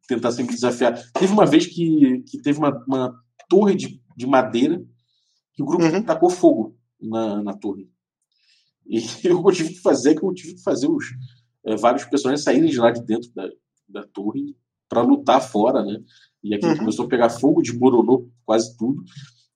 tentassem 0.09 0.45
me 0.45 0.53
desafiar. 0.53 1.01
Teve 1.13 1.33
uma 1.33 1.47
vez 1.47 1.67
que, 1.67 2.25
que 2.29 2.43
teve 2.43 2.59
uma, 2.59 2.85
uma 2.89 3.15
torre 3.49 3.77
de, 3.77 4.01
de 4.17 4.27
madeira 4.27 4.83
que 5.55 5.63
o 5.63 5.67
grupo 5.67 5.85
uhum. 5.85 6.03
tacou 6.03 6.29
fogo 6.29 6.77
na, 7.01 7.41
na 7.41 7.55
torre. 7.55 7.89
E 8.85 8.99
eu 9.25 9.43
tive 9.53 9.71
que 9.71 9.81
fazer 9.81 10.19
que 10.19 10.25
eu 10.25 10.35
tive 10.35 10.55
que 10.55 10.63
fazer 10.63 10.89
os 10.89 11.05
é, 11.65 11.77
vários 11.77 12.05
personagens 12.05 12.43
saírem 12.43 12.69
de 12.69 12.79
lá 12.79 12.91
de 12.91 13.03
dentro 13.03 13.31
da, 13.33 13.49
da 13.89 14.03
torre 14.09 14.57
para 14.89 15.03
lutar 15.03 15.41
fora, 15.41 15.85
né? 15.85 16.03
E 16.43 16.55
aquilo 16.55 16.73
uhum. 16.73 16.79
começou 16.79 17.07
a 17.07 17.09
pegar 17.09 17.31
fogo, 17.31 17.63
desmoronou 17.63 18.29
quase 18.45 18.77
tudo. 18.77 19.03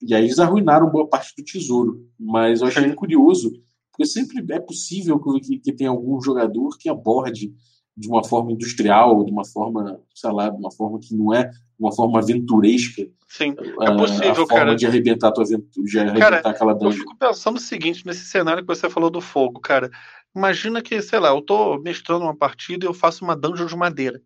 E 0.00 0.14
aí 0.14 0.24
eles 0.24 0.38
arruinaram 0.38 0.90
boa 0.90 1.08
parte 1.08 1.34
do 1.36 1.44
tesouro. 1.44 2.06
Mas 2.18 2.60
eu 2.60 2.68
achei 2.68 2.94
curioso, 2.94 3.50
porque 3.90 4.06
sempre 4.06 4.44
é 4.50 4.60
possível 4.60 5.18
que, 5.18 5.58
que 5.58 5.72
tenha 5.72 5.90
algum 5.90 6.20
jogador 6.20 6.76
que 6.78 6.88
aborde 6.88 7.52
de 7.96 8.08
uma 8.08 8.22
forma 8.22 8.52
industrial, 8.52 9.24
de 9.24 9.32
uma 9.32 9.44
forma, 9.44 9.98
sei 10.14 10.30
lá, 10.30 10.50
de 10.50 10.56
uma 10.58 10.70
forma 10.70 11.00
que 11.00 11.16
não 11.16 11.32
é 11.32 11.50
uma 11.78 11.94
forma 11.94 12.18
aventuresca. 12.18 13.06
Sim, 13.26 13.54
é 13.80 13.96
possível, 13.96 14.28
a, 14.28 14.32
a 14.32 14.34
forma 14.34 14.46
cara. 14.46 14.76
de 14.76 14.86
arrebentar 14.86 15.32
tua 15.32 15.44
aventura, 15.44 15.86
de 15.86 15.98
arrebentar 15.98 16.42
cara, 16.42 16.50
aquela 16.50 16.74
dungeon. 16.74 16.90
Eu 16.90 16.98
fico 16.98 17.16
pensando 17.18 17.56
o 17.56 17.60
seguinte, 17.60 18.06
nesse 18.06 18.26
cenário 18.26 18.62
que 18.62 18.68
você 18.68 18.90
falou 18.90 19.10
do 19.10 19.20
fogo, 19.20 19.60
cara. 19.60 19.90
Imagina 20.34 20.82
que, 20.82 21.00
sei 21.00 21.18
lá, 21.18 21.30
eu 21.30 21.40
tô 21.40 21.78
mestrando 21.80 22.24
uma 22.24 22.36
partida 22.36 22.84
e 22.84 22.88
eu 22.88 22.92
faço 22.92 23.24
uma 23.24 23.34
dungeon 23.34 23.66
de 23.66 23.76
madeira. 23.76 24.20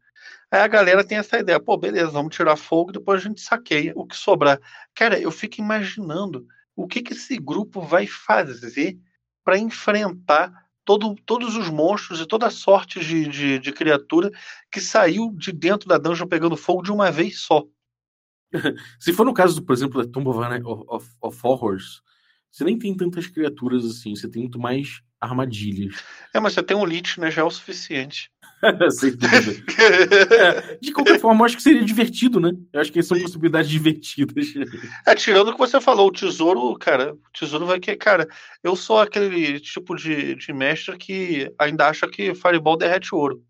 Aí 0.51 0.61
a 0.61 0.69
galera 0.69 1.05
tem 1.05 1.19
essa 1.19 1.39
ideia, 1.39 1.61
pô, 1.61 1.77
beleza, 1.77 2.11
vamos 2.11 2.35
tirar 2.35 2.57
fogo, 2.57 2.93
depois 2.93 3.21
a 3.21 3.29
gente 3.29 3.41
saqueia 3.41 3.93
o 3.95 4.07
que 4.07 4.17
sobrar. 4.17 4.61
Cara, 4.95 5.19
eu 5.19 5.31
fico 5.31 5.61
imaginando 5.61 6.47
o 6.75 6.87
que, 6.87 7.03
que 7.03 7.13
esse 7.13 7.39
grupo 7.39 7.81
vai 7.81 8.07
fazer 8.07 8.99
para 9.45 9.59
enfrentar 9.59 10.53
todo, 10.85 11.15
todos 11.27 11.57
os 11.57 11.69
monstros 11.69 12.21
e 12.21 12.27
toda 12.27 12.47
a 12.47 12.51
sorte 12.51 13.01
de, 13.01 13.29
de, 13.29 13.59
de, 13.59 13.73
criatura 13.73 14.31
que 14.71 14.81
saiu 14.81 15.33
de 15.37 15.53
dentro 15.53 15.89
da 15.89 15.99
dungeon 15.99 16.27
pegando 16.27 16.57
fogo 16.57 16.83
de 16.83 16.91
uma 16.91 17.11
vez 17.11 17.41
só. 17.41 17.65
Se 18.99 19.13
for 19.13 19.25
no 19.25 19.35
caso, 19.35 19.63
por 19.63 19.73
exemplo, 19.73 20.05
da 20.05 20.11
Tomb 20.11 20.29
of, 20.29 20.85
of, 20.89 21.09
of 21.21 21.39
Horrors, 21.43 22.03
você 22.51 22.65
nem 22.65 22.79
tem 22.79 22.97
tantas 22.97 23.29
criaturas 23.29 23.85
assim, 23.85 24.15
você 24.17 24.29
tem 24.29 24.43
muito 24.43 24.59
mais 24.59 25.01
armadilhas. 25.21 26.03
É, 26.35 26.41
mas 26.41 26.55
você 26.55 26.63
tem 26.63 26.77
um 26.77 26.85
Lich, 26.85 27.21
né? 27.21 27.31
Já 27.31 27.43
é 27.43 27.45
o 27.45 27.51
suficiente. 27.51 28.31
Sem 28.91 29.13
dúvida. 29.13 29.65
é, 30.35 30.79
de 30.81 30.93
qualquer 30.93 31.19
forma, 31.19 31.41
eu 31.41 31.47
acho 31.47 31.57
que 31.57 31.63
seria 31.63 31.85
divertido, 31.85 32.39
né? 32.39 32.53
Eu 32.73 32.81
acho 32.81 32.93
que 32.93 33.03
são 33.03 33.19
possibilidades 33.21 33.71
divertidas. 33.71 34.53
É, 35.07 35.15
tirando 35.15 35.49
o 35.49 35.53
que 35.53 35.59
você 35.59 35.81
falou, 35.81 36.09
o 36.09 36.13
tesouro, 36.13 36.77
cara, 36.79 37.15
o 37.15 37.33
tesouro 37.33 37.67
vai 37.67 37.81
que. 37.81 37.97
Cara, 37.97 38.29
eu 38.63 38.77
sou 38.77 38.99
aquele 38.99 39.59
tipo 39.61 39.97
de, 39.97 40.35
de 40.35 40.53
mestre 40.53 40.97
que 40.99 41.53
ainda 41.59 41.89
acha 41.89 42.07
que 42.07 42.35
Fireball 42.35 42.77
derrete 42.77 43.15
ouro. 43.15 43.43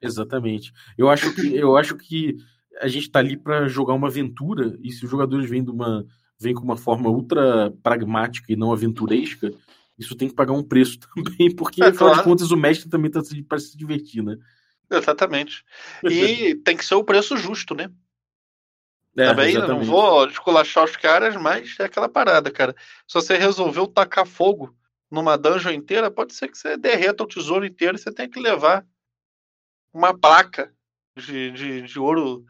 Exatamente. 0.00 0.72
Eu 0.96 1.10
acho 1.10 1.34
que, 1.34 1.56
eu 1.56 1.76
acho 1.76 1.96
que 1.96 2.36
a 2.80 2.86
gente 2.86 3.10
tá 3.10 3.18
ali 3.18 3.36
para 3.36 3.66
jogar 3.68 3.94
uma 3.94 4.08
aventura, 4.08 4.78
e 4.82 4.92
se 4.92 5.04
os 5.04 5.10
jogadores 5.10 5.48
vêm 5.50 5.64
de 5.64 5.70
uma. 5.70 6.06
vêm 6.38 6.54
com 6.54 6.62
uma 6.62 6.76
forma 6.76 7.10
ultra 7.10 7.72
pragmática 7.82 8.52
e 8.52 8.56
não 8.56 8.72
aventuresca, 8.72 9.52
isso 9.98 10.14
tem 10.14 10.28
que 10.28 10.34
pagar 10.34 10.52
um 10.52 10.62
preço 10.62 10.98
também, 11.14 11.54
porque, 11.54 11.82
é, 11.82 11.88
afinal 11.88 12.10
claro. 12.10 12.18
de 12.18 12.24
contas, 12.24 12.50
o 12.50 12.56
mestre 12.56 12.88
também 12.88 13.10
está 13.10 13.20
para 13.48 13.58
se 13.58 13.76
divertir, 13.76 14.22
né? 14.22 14.36
Exatamente. 14.90 15.64
E 16.02 16.54
tem 16.54 16.76
que 16.76 16.84
ser 16.84 16.94
o 16.94 17.04
preço 17.04 17.36
justo, 17.36 17.74
né? 17.74 17.90
É, 19.16 19.26
também 19.26 19.50
exatamente. 19.50 19.78
não 19.78 19.84
vou 19.84 20.26
esculachar 20.28 20.84
os 20.84 20.96
caras, 20.96 21.36
mas 21.36 21.74
é 21.80 21.84
aquela 21.84 22.08
parada, 22.08 22.50
cara. 22.50 22.74
Se 23.06 23.14
você 23.14 23.36
resolveu 23.36 23.86
tacar 23.86 24.24
fogo 24.24 24.74
numa 25.10 25.36
dungeon 25.36 25.72
inteira, 25.72 26.10
pode 26.10 26.34
ser 26.34 26.48
que 26.48 26.56
você 26.56 26.76
derreta 26.76 27.24
o 27.24 27.26
tesouro 27.26 27.66
inteiro 27.66 27.96
e 27.96 27.98
você 27.98 28.12
tenha 28.12 28.28
que 28.28 28.38
levar 28.38 28.86
uma 29.92 30.16
placa 30.16 30.72
de, 31.16 31.50
de, 31.50 31.82
de 31.82 31.98
ouro 31.98 32.44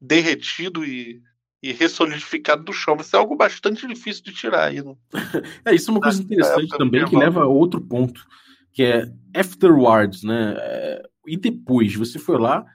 derretido 0.00 0.84
e 0.84 1.22
e 1.62 1.72
ressolidificado 1.72 2.64
do 2.64 2.72
chão. 2.72 2.96
Isso 3.00 3.14
é 3.14 3.18
algo 3.18 3.36
bastante 3.36 3.86
difícil 3.86 4.24
de 4.24 4.32
tirar 4.32 4.68
aí. 4.68 4.82
Né? 4.82 4.96
é, 5.64 5.74
isso 5.74 5.90
é 5.90 5.94
uma 5.94 6.00
coisa 6.00 6.20
interessante 6.20 6.76
também 6.76 7.04
que 7.04 7.16
leva 7.16 7.42
a 7.42 7.46
outro 7.46 7.80
ponto, 7.80 8.26
que 8.72 8.82
é 8.82 9.12
afterwards, 9.34 10.24
né? 10.24 10.56
É, 10.58 11.02
e 11.26 11.36
depois, 11.36 11.94
você 11.94 12.18
foi 12.18 12.38
lá, 12.38 12.66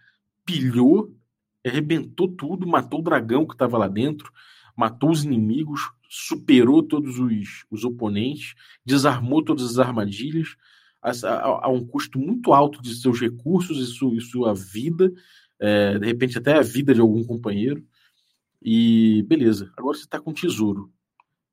pilhou, 0.45 1.13
arrebentou 1.65 2.30
tudo, 2.30 2.65
matou 2.65 3.02
o 3.02 3.04
dragão 3.04 3.45
que 3.45 3.54
estava 3.54 3.78
lá 3.78 3.89
dentro, 3.89 4.32
matou 4.76 5.10
os 5.10 5.26
inimigos, 5.26 5.82
superou 6.10 6.82
todos 6.82 7.19
os, 7.19 7.65
os 7.69 7.84
oponentes, 7.84 8.56
desarmou 8.86 9.43
todas 9.43 9.65
as 9.71 9.80
armadilhas, 9.80 10.56
a, 11.02 11.12
a, 11.12 11.65
a, 11.65 11.69
um 11.69 11.86
custo 11.86 12.17
muito 12.17 12.54
alto 12.54 12.82
de 12.82 12.95
seus 12.95 13.19
recursos 13.19 13.78
e, 13.78 13.86
su, 13.86 14.15
e 14.15 14.21
sua 14.21 14.54
vida, 14.54 15.12
é, 15.60 16.00
de 16.00 16.06
repente 16.06 16.38
até 16.38 16.54
a 16.54 16.62
vida 16.62 16.93
de 16.93 17.02
algum 17.02 17.23
companheiro. 17.23 17.84
E 18.62 19.24
beleza, 19.24 19.72
agora 19.78 19.98
você 19.98 20.08
tá 20.08 20.20
com 20.20 20.34
tesouro. 20.34 20.91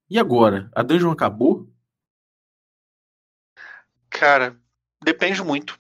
E 0.09 0.19
agora? 0.19 0.71
A 0.75 0.83
dungeon 0.83 1.11
acabou? 1.11 1.69
Cara, 4.11 4.57
depende 5.03 5.43
muito. 5.43 5.79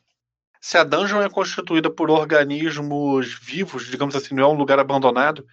Se 0.60 0.78
a 0.78 0.84
dungeon 0.84 1.22
é 1.22 1.28
constituída 1.28 1.90
por 1.90 2.10
organismos 2.10 3.34
vivos, 3.34 3.86
digamos 3.86 4.16
assim, 4.16 4.34
não 4.34 4.44
é 4.44 4.48
um 4.48 4.56
lugar 4.56 4.78
abandonado, 4.78 5.46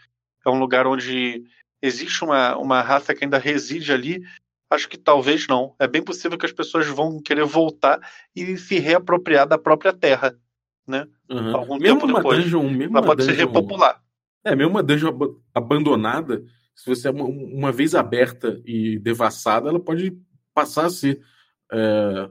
é 0.46 0.50
um 0.50 0.58
lugar 0.58 0.88
onde 0.88 1.44
existe 1.82 2.24
uma, 2.24 2.56
uma 2.58 2.82
raça 2.82 3.14
que 3.14 3.24
ainda 3.24 3.38
reside 3.38 3.92
ali, 3.92 4.24
acho 4.70 4.88
que 4.88 4.98
talvez 4.98 5.48
não. 5.48 5.76
É 5.78 5.88
bem 5.88 6.02
possível 6.02 6.38
que 6.38 6.46
as 6.46 6.52
pessoas 6.52 6.88
vão 6.88 7.22
querer 7.22 7.46
voltar 7.46 8.00
e 8.36 8.58
se 8.58 8.80
reapropriar 8.80 9.48
da 9.48 9.58
própria 9.58 9.92
terra, 9.92 10.36
né? 10.88 11.08
Uhum. 11.30 11.56
Algum 11.56 11.78
mesmo 11.78 12.00
tempo 12.02 12.14
depois. 12.14 12.44
Dungeon, 12.44 12.70
mesmo 12.70 12.98
ela 12.98 13.06
pode 13.06 13.26
dungeon... 13.26 13.36
se 13.36 13.46
repopular. 13.46 14.01
É, 14.44 14.56
mesmo 14.56 14.72
uma 14.72 14.84
dungeon 14.84 15.10
ab 15.10 15.26
abandonada, 15.54 16.44
se 16.76 16.86
você 16.86 17.08
é 17.08 17.12
uma, 17.12 17.26
uma, 17.26 17.72
vez 17.72 17.94
aberta 17.94 18.62
e 18.66 18.98
devassada, 19.00 19.70
ela 19.70 19.80
pode 19.80 20.18
passar 20.54 20.86
a 20.86 20.90
ser 20.90 21.22
é, 21.72 22.30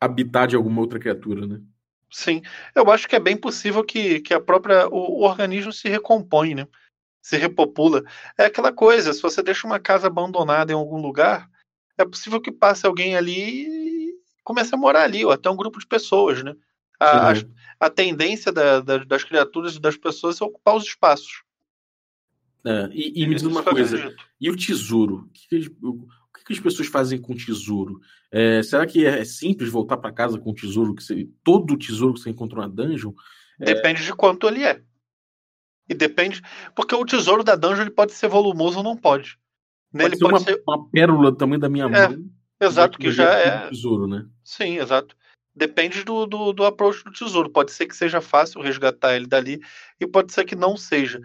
habitar 0.00 0.46
de 0.46 0.56
alguma 0.56 0.80
outra 0.80 0.98
criatura, 0.98 1.46
né? 1.46 1.60
Sim, 2.10 2.40
eu 2.74 2.90
acho 2.90 3.08
que 3.08 3.16
é 3.16 3.20
bem 3.20 3.36
possível 3.36 3.84
que, 3.84 4.20
que 4.20 4.32
a 4.32 4.40
própria 4.40 4.88
o, 4.88 5.20
o 5.20 5.22
organismo 5.22 5.72
se 5.72 5.88
recompõe, 5.88 6.54
né? 6.54 6.66
Se 7.20 7.36
repopula. 7.36 8.02
É 8.38 8.46
aquela 8.46 8.72
coisa, 8.72 9.12
se 9.12 9.20
você 9.20 9.42
deixa 9.42 9.66
uma 9.66 9.78
casa 9.78 10.06
abandonada 10.06 10.72
em 10.72 10.76
algum 10.76 11.00
lugar, 11.00 11.50
é 11.98 12.04
possível 12.04 12.40
que 12.40 12.52
passe 12.52 12.86
alguém 12.86 13.16
ali 13.16 13.66
e 13.66 14.14
comece 14.44 14.74
a 14.74 14.78
morar 14.78 15.02
ali, 15.02 15.24
ou 15.24 15.32
até 15.32 15.50
um 15.50 15.56
grupo 15.56 15.78
de 15.78 15.86
pessoas, 15.86 16.42
né? 16.42 16.54
A, 17.00 17.30
a, 17.30 17.34
a 17.80 17.90
tendência 17.90 18.50
da, 18.50 18.80
da, 18.80 18.98
das 18.98 19.24
criaturas 19.24 19.76
e 19.76 19.80
das 19.80 19.96
pessoas 19.96 20.40
é 20.40 20.44
ocupar 20.44 20.76
os 20.76 20.84
espaços. 20.84 21.42
É, 22.64 22.88
e, 22.92 23.22
e, 23.22 23.26
me 23.26 23.34
diz 23.34 23.44
uma 23.44 23.62
coisa, 23.62 24.14
e 24.40 24.50
o 24.50 24.56
tesouro? 24.56 25.28
O 25.28 25.30
que, 25.32 25.76
o 25.82 26.44
que, 26.44 26.52
as 26.52 26.60
pessoas 26.60 26.88
fazem 26.88 27.20
com 27.20 27.32
o 27.32 27.36
tesouro? 27.36 28.00
É, 28.30 28.62
será 28.62 28.86
que 28.86 29.06
é 29.06 29.24
simples 29.24 29.70
voltar 29.70 29.96
para 29.96 30.12
casa 30.12 30.38
com 30.38 30.50
o 30.50 30.54
tesouro 30.54 30.94
que 30.94 31.02
você, 31.02 31.28
todo 31.44 31.74
o 31.74 31.78
tesouro 31.78 32.14
que 32.14 32.20
você 32.20 32.30
encontrou 32.30 32.62
na 32.62 32.68
dungeon? 32.68 33.12
É, 33.60 33.66
depende 33.74 34.04
de 34.04 34.12
quanto 34.14 34.48
ele 34.48 34.62
é. 34.62 34.82
E 35.88 35.94
depende, 35.94 36.42
porque 36.74 36.94
o 36.94 37.04
tesouro 37.04 37.42
da 37.42 37.56
dungeon 37.56 37.82
ele 37.82 37.90
pode 37.90 38.12
ser 38.12 38.28
volumoso 38.28 38.78
ou 38.78 38.84
não 38.84 38.96
pode. 38.96 39.38
Né? 39.92 40.04
Pode, 40.04 40.18
ser, 40.18 40.20
pode 40.20 40.34
uma, 40.34 40.40
ser 40.40 40.62
uma 40.66 40.90
pérola 40.90 41.36
tamanho 41.36 41.60
da 41.60 41.68
minha 41.68 41.86
é, 41.86 42.08
mão. 42.08 42.30
Exato, 42.60 42.98
que 42.98 43.10
já 43.10 43.32
é 43.32 43.68
tesouro, 43.68 44.06
né? 44.06 44.26
Sim, 44.44 44.78
exato. 44.78 45.16
Depende 45.54 46.04
do, 46.04 46.26
do, 46.26 46.52
do 46.52 46.64
approach 46.64 47.02
do 47.02 47.10
tesouro. 47.10 47.50
Pode 47.50 47.72
ser 47.72 47.86
que 47.86 47.96
seja 47.96 48.20
fácil 48.20 48.60
resgatar 48.60 49.16
ele 49.16 49.26
dali 49.26 49.60
e 49.98 50.06
pode 50.06 50.32
ser 50.32 50.44
que 50.44 50.54
não 50.54 50.76
seja. 50.76 51.20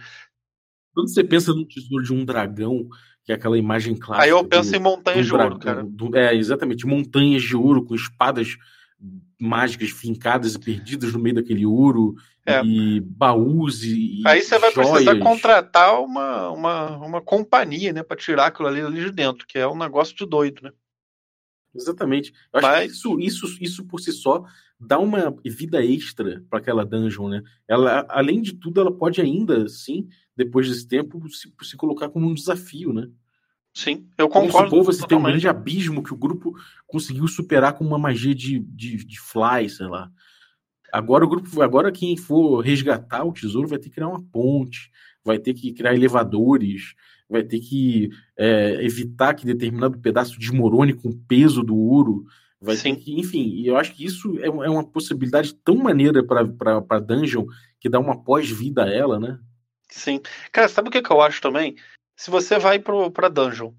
Quando 0.94 1.10
você 1.10 1.24
pensa 1.24 1.54
no 1.54 1.66
tesouro 1.66 2.04
de 2.04 2.14
um 2.14 2.24
dragão, 2.24 2.88
que 3.24 3.32
é 3.32 3.36
aquela 3.36 3.58
imagem 3.58 3.96
clássica. 3.96 4.26
Aí 4.26 4.30
eu 4.30 4.44
penso 4.44 4.72
do, 4.72 4.76
em 4.76 4.80
montanhas 4.80 5.26
de 5.26 5.34
ouro, 5.34 5.60
cara. 5.60 5.84
Do, 5.84 6.16
é, 6.16 6.36
exatamente. 6.36 6.86
Montanhas 6.86 7.42
de 7.42 7.56
ouro 7.56 7.84
com 7.84 7.96
espadas 7.96 8.58
mágicas 9.40 9.90
fincadas 9.90 10.56
e 10.56 10.60
perdidas 10.60 11.12
no 11.14 11.20
meio 11.20 11.36
daquele 11.36 11.66
ouro, 11.66 12.16
é. 12.46 12.62
e 12.64 13.02
baús 13.02 13.84
e. 13.84 14.22
Aí 14.26 14.42
você 14.42 14.58
vai 14.58 14.72
joias. 14.72 14.92
precisar 14.92 15.20
contratar 15.20 16.02
uma, 16.02 16.50
uma, 16.50 16.98
uma 16.98 17.22
companhia, 17.22 17.92
né, 17.92 18.04
para 18.04 18.18
tirar 18.18 18.48
aquilo 18.48 18.68
ali, 18.68 18.82
ali 18.82 19.04
de 19.04 19.12
dentro, 19.12 19.46
que 19.48 19.58
é 19.58 19.68
um 19.68 19.78
negócio 19.78 20.16
de 20.16 20.26
doido, 20.26 20.62
né? 20.64 20.72
Exatamente. 21.76 22.34
Eu 22.54 22.60
acho 22.60 22.68
Mas... 22.68 22.86
que 22.86 22.98
isso, 22.98 23.20
isso, 23.20 23.58
isso 23.62 23.86
por 23.86 24.00
si 24.00 24.12
só 24.12 24.46
dá 24.80 25.00
uma 25.00 25.34
vida 25.46 25.84
extra 25.84 26.44
para 26.50 26.60
aquela 26.60 26.86
dungeon, 26.86 27.30
né? 27.30 27.44
Ela, 27.68 28.06
além 28.10 28.42
de 28.42 28.54
tudo, 28.54 28.82
ela 28.82 28.92
pode 28.92 29.22
ainda, 29.22 29.68
sim, 29.68 30.08
depois 30.36 30.68
desse 30.68 30.88
tempo, 30.88 31.28
se, 31.30 31.52
se 31.62 31.78
colocar 31.78 32.10
como 32.10 32.28
um 32.28 32.34
desafio, 32.34 32.94
né? 32.94 33.08
Sim, 33.74 34.08
eu 34.18 34.30
concordo. 34.30 34.70
Como 34.70 34.84
você 34.84 35.06
tem 35.08 35.18
um 35.18 35.24
grande 35.24 35.48
abismo 35.48 36.04
que 36.04 36.14
o 36.14 36.18
grupo 36.18 36.54
conseguiu 36.86 37.28
superar 37.28 37.74
com 37.74 37.84
uma 37.84 37.98
magia 37.98 38.36
de, 38.36 38.60
de, 38.60 39.04
de 39.04 39.20
fly, 39.20 39.68
sei 39.68 39.88
lá. 39.88 40.12
Agora 40.92 41.26
o 41.26 41.28
grupo, 41.28 41.60
agora 41.62 41.92
quem 41.92 42.16
for 42.16 42.60
resgatar 42.60 43.24
o 43.24 43.34
tesouro 43.34 43.68
vai 43.68 43.80
ter 43.80 43.90
que 43.90 43.96
criar 43.96 44.10
uma 44.10 44.22
ponte, 44.22 44.92
vai 45.26 45.40
ter 45.40 45.56
que 45.56 45.74
criar 45.74 45.96
elevadores, 45.96 46.94
vai 47.30 47.44
ter 47.44 47.60
que 47.60 48.10
é, 48.38 48.84
evitar 48.84 49.34
que 49.34 49.46
determinado 49.46 50.00
pedaço 50.00 50.40
desmorone 50.40 50.94
com 50.94 51.10
o 51.10 51.18
peso 51.28 51.64
do 51.64 51.76
ouro. 51.76 52.26
Vai 52.60 52.76
Sim. 52.78 52.96
ter 52.96 53.02
que, 53.02 53.20
enfim, 53.20 53.62
eu 53.66 53.76
acho 53.76 53.94
que 53.94 54.06
isso 54.06 54.40
é, 54.40 54.46
é 54.46 54.70
uma 54.70 54.86
possibilidade 54.86 55.54
tão 55.54 55.76
maneira 55.76 56.24
para 56.24 57.00
Dungeon 57.00 57.46
que 57.80 57.90
dá 57.90 58.00
uma 58.00 58.24
pós-vida 58.24 58.86
a 58.86 58.90
ela, 58.90 59.20
né? 59.20 59.38
Sim. 59.90 60.22
Cara, 60.52 60.70
sabe 60.70 60.88
o 60.88 60.92
que, 60.92 61.02
que 61.02 61.12
eu 61.12 61.22
acho 61.22 61.42
também? 61.42 61.76
Se 62.16 62.32
você 62.32 62.58
vai 62.58 62.80
para 62.80 63.30
Dungeon 63.30 63.74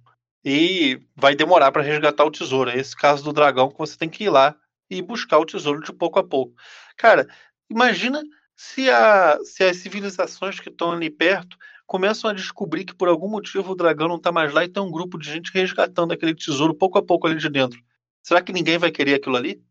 e 0.44 1.00
vai 1.16 1.34
demorar 1.34 1.72
para 1.72 1.82
resgatar 1.82 2.24
o 2.24 2.30
tesouro, 2.30 2.70
é 2.70 2.78
esse 2.78 2.94
caso 2.94 3.24
do 3.24 3.32
dragão 3.32 3.70
que 3.70 3.78
você 3.78 3.96
tem 3.96 4.08
que 4.08 4.24
ir 4.24 4.30
lá 4.30 4.54
e 4.90 5.00
buscar 5.00 5.38
o 5.38 5.46
tesouro 5.46 5.82
de 5.82 5.92
pouco 5.92 6.18
a 6.18 6.24
pouco. 6.24 6.54
Cara, 6.96 7.26
imagina 7.70 8.22
se, 8.54 8.90
a, 8.90 9.38
se 9.42 9.64
as 9.64 9.78
civilizações 9.78 10.60
que 10.60 10.68
estão 10.68 10.92
ali 10.92 11.10
perto 11.10 11.56
começam 11.86 12.30
a 12.30 12.32
descobrir 12.32 12.84
que 12.84 12.94
por 12.94 13.08
algum 13.08 13.28
motivo 13.28 13.72
o 13.72 13.74
dragão 13.74 14.08
não 14.08 14.16
está 14.16 14.32
mais 14.32 14.52
lá 14.52 14.64
e 14.64 14.68
tem 14.68 14.82
um 14.82 14.90
grupo 14.90 15.18
de 15.18 15.30
gente 15.30 15.50
resgatando 15.52 16.12
aquele 16.12 16.34
tesouro 16.34 16.74
pouco 16.74 16.98
a 16.98 17.02
pouco 17.02 17.26
ali 17.26 17.36
de 17.36 17.48
dentro. 17.48 17.80
Será 18.22 18.40
que 18.40 18.52
ninguém 18.52 18.78
vai 18.78 18.90
querer 18.90 19.14
aquilo 19.14 19.36
ali? 19.36 19.62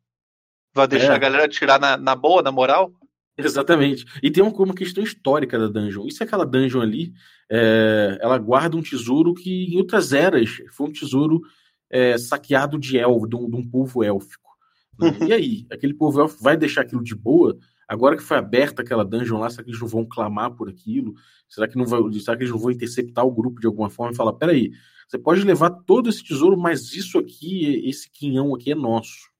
Vai 0.74 0.88
deixar 0.88 1.14
é. 1.14 1.16
a 1.16 1.20
galera 1.20 1.48
tirar 1.48 1.80
na, 1.80 1.98
na 1.98 2.16
boa, 2.16 2.42
na 2.42 2.52
moral? 2.52 2.92
Exatamente. 3.38 4.06
E 4.22 4.30
tem 4.30 4.44
uma, 4.44 4.52
uma 4.52 4.76
questão 4.76 5.04
histórica 5.04 5.58
da 5.58 5.68
dungeon. 5.68 6.06
Isso 6.06 6.22
é 6.22 6.26
aquela 6.26 6.46
dungeon 6.46 6.82
ali, 6.82 7.14
é, 7.50 8.18
ela 8.22 8.38
guarda 8.38 8.78
um 8.78 8.82
tesouro 8.82 9.34
que 9.34 9.74
em 9.74 9.78
outras 9.78 10.14
eras 10.14 10.50
foi 10.72 10.88
um 10.88 10.92
tesouro 10.92 11.42
é, 11.90 12.18
saqueado 12.18 12.78
de 12.78 12.98
elfo, 12.98 13.28
de 13.28 13.36
um, 13.36 13.50
de 13.50 13.56
um 13.56 13.68
povo 13.68 14.04
élfico. 14.04 14.52
Né? 15.00 15.18
Uhum. 15.20 15.28
E 15.28 15.34
aí, 15.34 15.66
aquele 15.72 15.94
povo 15.94 16.22
élfico 16.22 16.44
vai 16.44 16.56
deixar 16.56 16.82
aquilo 16.82 17.04
de 17.04 17.16
boa? 17.16 17.58
Agora 17.94 18.18
que 18.18 18.24
foi 18.24 18.38
aberta 18.38 18.82
aquela 18.82 19.06
dungeon 19.06 19.38
lá, 19.38 19.52
será 19.52 19.64
que 19.64 19.70
eles 19.70 19.80
não 19.80 19.88
vão 19.88 20.04
clamar 20.04 20.50
por 20.56 20.68
aquilo? 20.68 21.14
Será 21.48 21.68
que, 21.68 21.78
não 21.78 21.86
vai, 21.86 22.02
será 22.14 22.36
que 22.36 22.42
eles 22.42 22.52
não 22.52 22.58
vão 22.58 22.72
interceptar 22.72 23.24
o 23.24 23.32
grupo 23.32 23.62
de 23.62 23.68
alguma 23.68 23.88
forma 23.88 24.12
e 24.12 24.16
falar: 24.16 24.34
peraí, 24.34 24.72
você 25.08 25.20
pode 25.20 25.44
levar 25.44 25.70
todo 25.70 26.10
esse 26.10 26.24
tesouro, 26.24 26.58
mas 26.58 26.92
isso 26.94 27.20
aqui, 27.20 27.88
esse 27.88 28.10
quinhão 28.10 28.56
aqui 28.56 28.72
é 28.72 28.76
nosso. 28.76 29.32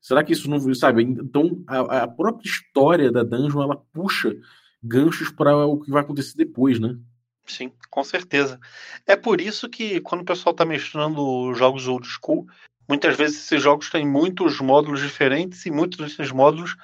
Será 0.00 0.24
que 0.24 0.32
isso 0.32 0.48
não. 0.48 0.74
Sabe? 0.74 1.02
Então, 1.02 1.62
a, 1.66 2.04
a 2.04 2.08
própria 2.08 2.48
história 2.48 3.12
da 3.12 3.22
dungeon 3.22 3.62
ela 3.62 3.76
puxa 3.92 4.34
ganchos 4.82 5.30
para 5.30 5.54
o 5.54 5.78
que 5.78 5.90
vai 5.90 6.00
acontecer 6.00 6.38
depois, 6.38 6.80
né? 6.80 6.96
Sim, 7.44 7.70
com 7.90 8.02
certeza. 8.02 8.58
É 9.06 9.14
por 9.14 9.42
isso 9.42 9.68
que 9.68 10.00
quando 10.00 10.22
o 10.22 10.24
pessoal 10.24 10.52
está 10.52 10.64
mestrando 10.64 11.52
jogos 11.52 11.86
old 11.86 12.06
school, 12.08 12.46
muitas 12.88 13.14
vezes 13.14 13.44
esses 13.44 13.62
jogos 13.62 13.90
têm 13.90 14.08
muitos 14.08 14.58
módulos 14.58 15.02
diferentes 15.02 15.66
e 15.66 15.70
muitos 15.70 15.98
desses 15.98 16.32
módulos 16.32 16.76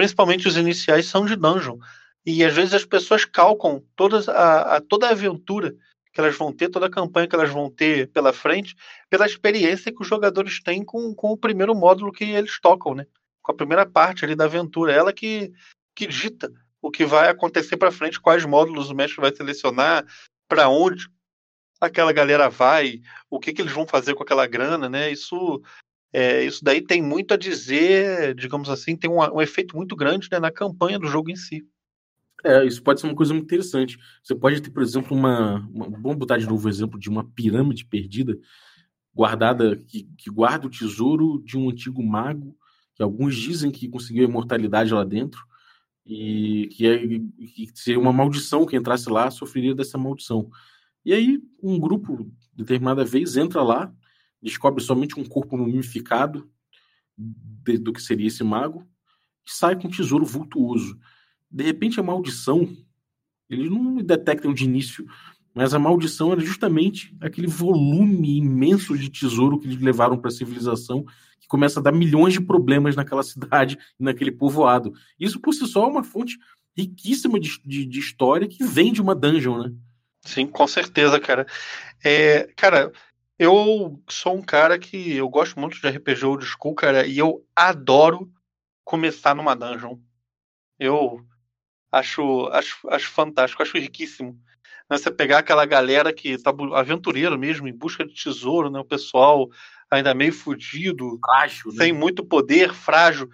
principalmente 0.00 0.48
os 0.48 0.56
iniciais, 0.56 1.04
são 1.04 1.26
de 1.26 1.36
dungeon. 1.36 1.76
E 2.24 2.42
às 2.42 2.54
vezes 2.54 2.72
as 2.72 2.86
pessoas 2.86 3.26
calcam 3.26 3.84
todas 3.94 4.30
a, 4.30 4.76
a, 4.76 4.80
toda 4.80 5.06
a 5.06 5.10
aventura 5.10 5.76
que 6.10 6.18
elas 6.18 6.34
vão 6.34 6.50
ter, 6.50 6.70
toda 6.70 6.86
a 6.86 6.90
campanha 6.90 7.28
que 7.28 7.34
elas 7.34 7.50
vão 7.50 7.70
ter 7.70 8.10
pela 8.10 8.32
frente, 8.32 8.74
pela 9.10 9.26
experiência 9.26 9.92
que 9.92 10.00
os 10.00 10.08
jogadores 10.08 10.62
têm 10.62 10.82
com, 10.82 11.14
com 11.14 11.28
o 11.32 11.36
primeiro 11.36 11.74
módulo 11.74 12.12
que 12.12 12.24
eles 12.24 12.58
tocam, 12.58 12.94
né? 12.94 13.06
Com 13.42 13.52
a 13.52 13.54
primeira 13.54 13.84
parte 13.84 14.24
ali 14.24 14.34
da 14.34 14.46
aventura. 14.46 14.90
Ela 14.90 15.12
que, 15.12 15.52
que 15.94 16.06
dita 16.06 16.50
o 16.80 16.90
que 16.90 17.04
vai 17.04 17.28
acontecer 17.28 17.76
para 17.76 17.92
frente, 17.92 18.18
quais 18.18 18.46
módulos 18.46 18.88
o 18.88 18.94
mestre 18.94 19.20
vai 19.20 19.36
selecionar, 19.36 20.06
para 20.48 20.70
onde 20.70 21.10
aquela 21.78 22.10
galera 22.10 22.48
vai, 22.48 23.02
o 23.28 23.38
que, 23.38 23.52
que 23.52 23.60
eles 23.60 23.72
vão 23.72 23.86
fazer 23.86 24.14
com 24.14 24.22
aquela 24.22 24.46
grana, 24.46 24.88
né? 24.88 25.12
Isso 25.12 25.60
é, 26.12 26.44
isso 26.44 26.64
daí 26.64 26.80
tem 26.80 27.00
muito 27.00 27.32
a 27.34 27.36
dizer, 27.36 28.34
digamos 28.34 28.68
assim, 28.68 28.96
tem 28.96 29.08
um, 29.08 29.18
um 29.18 29.40
efeito 29.40 29.76
muito 29.76 29.94
grande 29.94 30.28
né, 30.30 30.38
na 30.38 30.50
campanha 30.50 30.98
do 30.98 31.06
jogo 31.06 31.30
em 31.30 31.36
si. 31.36 31.64
É, 32.44 32.64
isso 32.64 32.82
pode 32.82 33.00
ser 33.00 33.06
uma 33.06 33.14
coisa 33.14 33.32
muito 33.32 33.44
interessante. 33.44 33.98
Você 34.22 34.34
pode 34.34 34.60
ter, 34.60 34.70
por 34.70 34.82
exemplo, 34.82 35.16
uma, 35.16 35.58
uma 35.72 35.88
vamos 35.90 36.16
botar 36.16 36.38
de 36.38 36.46
novo 36.46 36.66
o 36.66 36.70
exemplo 36.70 36.98
de 36.98 37.08
uma 37.08 37.24
pirâmide 37.24 37.84
perdida, 37.84 38.36
guardada, 39.14 39.76
que, 39.76 40.08
que 40.16 40.30
guarda 40.30 40.66
o 40.66 40.70
tesouro 40.70 41.42
de 41.44 41.58
um 41.58 41.68
antigo 41.68 42.02
mago, 42.02 42.56
que 42.94 43.02
alguns 43.02 43.36
dizem 43.36 43.70
que 43.70 43.88
conseguiu 43.88 44.24
a 44.26 44.28
imortalidade 44.28 44.92
lá 44.92 45.04
dentro, 45.04 45.40
e 46.04 46.68
que, 46.72 46.86
é, 46.86 46.98
que 46.98 47.70
seria 47.74 48.00
uma 48.00 48.12
maldição 48.12 48.66
que 48.66 48.76
entrasse 48.76 49.08
lá 49.08 49.30
sofreria 49.30 49.74
dessa 49.74 49.98
maldição. 49.98 50.50
E 51.04 51.12
aí, 51.12 51.40
um 51.62 51.78
grupo, 51.78 52.30
determinada 52.54 53.04
vez, 53.04 53.36
entra 53.36 53.62
lá, 53.62 53.92
descobre 54.42 54.82
somente 54.82 55.18
um 55.18 55.24
corpo 55.24 55.56
mumificado 55.56 56.50
de, 57.16 57.78
do 57.78 57.92
que 57.92 58.02
seria 58.02 58.28
esse 58.28 58.42
mago 58.42 58.86
e 59.46 59.50
sai 59.52 59.76
com 59.76 59.88
um 59.88 59.90
tesouro 59.90 60.24
vultuoso. 60.24 60.98
De 61.50 61.64
repente, 61.64 61.98
a 61.98 62.02
maldição, 62.02 62.68
eles 63.48 63.70
não 63.70 63.96
detectam 63.96 64.54
de 64.54 64.64
início, 64.64 65.06
mas 65.54 65.74
a 65.74 65.78
maldição 65.78 66.32
era 66.32 66.40
justamente 66.40 67.16
aquele 67.20 67.48
volume 67.48 68.38
imenso 68.38 68.96
de 68.96 69.10
tesouro 69.10 69.58
que 69.58 69.66
eles 69.66 69.80
levaram 69.80 70.16
para 70.16 70.28
a 70.28 70.32
civilização, 70.32 71.04
que 71.40 71.48
começa 71.48 71.80
a 71.80 71.82
dar 71.82 71.92
milhões 71.92 72.32
de 72.32 72.40
problemas 72.40 72.94
naquela 72.94 73.22
cidade 73.24 73.76
e 73.98 74.04
naquele 74.04 74.30
povoado. 74.30 74.92
Isso 75.18 75.40
por 75.40 75.52
si 75.52 75.66
só 75.66 75.84
é 75.84 75.88
uma 75.88 76.04
fonte 76.04 76.38
riquíssima 76.76 77.40
de, 77.40 77.60
de, 77.64 77.84
de 77.84 77.98
história 77.98 78.46
que 78.46 78.64
vem 78.64 78.92
de 78.92 79.02
uma 79.02 79.14
dungeon, 79.14 79.58
né? 79.58 79.72
Sim, 80.22 80.46
com 80.46 80.66
certeza, 80.66 81.18
cara. 81.18 81.46
É, 82.04 82.48
cara, 82.54 82.92
eu 83.40 83.98
sou 84.06 84.36
um 84.36 84.42
cara 84.42 84.78
que 84.78 85.16
eu 85.16 85.26
gosto 85.26 85.58
muito 85.58 85.80
de 85.80 85.88
RPG 85.88 86.26
old 86.26 86.44
school, 86.44 86.74
cara, 86.74 87.06
e 87.06 87.16
eu 87.16 87.42
adoro 87.56 88.30
começar 88.84 89.34
numa 89.34 89.56
dungeon. 89.56 89.96
Eu 90.78 91.24
acho, 91.90 92.48
acho, 92.48 92.86
acho 92.90 93.08
fantástico, 93.08 93.62
acho 93.62 93.78
riquíssimo. 93.78 94.38
Né, 94.90 94.98
você 94.98 95.10
pegar 95.10 95.38
aquela 95.38 95.64
galera 95.64 96.12
que 96.12 96.36
tá 96.36 96.52
aventureiro 96.74 97.38
mesmo, 97.38 97.66
em 97.66 97.72
busca 97.72 98.04
de 98.04 98.12
tesouro, 98.12 98.68
né? 98.68 98.78
O 98.78 98.84
pessoal 98.84 99.48
ainda 99.90 100.12
meio 100.12 100.34
fudido, 100.34 101.18
frágil, 101.24 101.72
né? 101.72 101.78
sem 101.78 101.92
muito 101.94 102.22
poder, 102.22 102.74
frágil, 102.74 103.30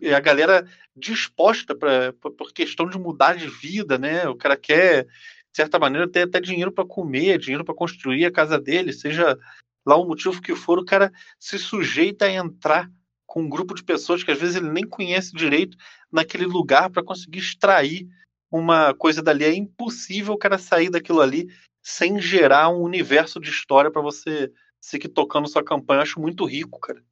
e 0.00 0.14
a 0.14 0.20
galera 0.20 0.64
disposta 0.94 1.74
para 1.74 2.12
por 2.12 2.52
questão 2.52 2.88
de 2.88 2.96
mudar 2.96 3.34
de 3.34 3.48
vida, 3.48 3.98
né? 3.98 4.28
O 4.28 4.36
cara 4.36 4.56
quer 4.56 5.08
de 5.52 5.56
certa 5.56 5.78
maneira, 5.78 6.08
ter 6.08 6.22
até 6.22 6.40
dinheiro 6.40 6.72
para 6.72 6.86
comer, 6.86 7.38
dinheiro 7.38 7.64
para 7.64 7.74
construir 7.74 8.24
a 8.24 8.32
casa 8.32 8.58
dele, 8.58 8.92
seja 8.92 9.38
lá 9.86 9.96
o 9.96 10.06
motivo 10.06 10.40
que 10.40 10.54
for, 10.54 10.78
o 10.78 10.84
cara 10.84 11.12
se 11.38 11.58
sujeita 11.58 12.26
a 12.26 12.32
entrar 12.32 12.90
com 13.26 13.42
um 13.42 13.48
grupo 13.48 13.74
de 13.74 13.84
pessoas 13.84 14.24
que 14.24 14.30
às 14.30 14.40
vezes 14.40 14.56
ele 14.56 14.70
nem 14.70 14.84
conhece 14.84 15.34
direito 15.34 15.76
naquele 16.10 16.46
lugar 16.46 16.90
para 16.90 17.02
conseguir 17.02 17.38
extrair 17.38 18.08
uma 18.50 18.92
coisa 18.94 19.22
dali. 19.22 19.44
É 19.44 19.54
impossível 19.54 20.34
o 20.34 20.38
cara 20.38 20.58
sair 20.58 20.90
daquilo 20.90 21.20
ali 21.20 21.48
sem 21.82 22.20
gerar 22.20 22.68
um 22.70 22.82
universo 22.82 23.40
de 23.40 23.48
história 23.48 23.90
para 23.90 24.02
você 24.02 24.52
seguir 24.80 25.08
tocando 25.08 25.48
sua 25.48 25.62
campanha. 25.62 25.98
Eu 25.98 26.02
acho 26.02 26.20
muito 26.20 26.44
rico, 26.44 26.80
cara. 26.80 27.02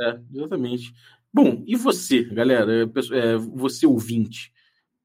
É, 0.00 0.20
exatamente. 0.34 0.92
Bom, 1.32 1.62
e 1.66 1.76
você, 1.76 2.24
galera? 2.24 2.84
É, 2.84 3.36
você 3.36 3.86
ouvinte? 3.86 4.52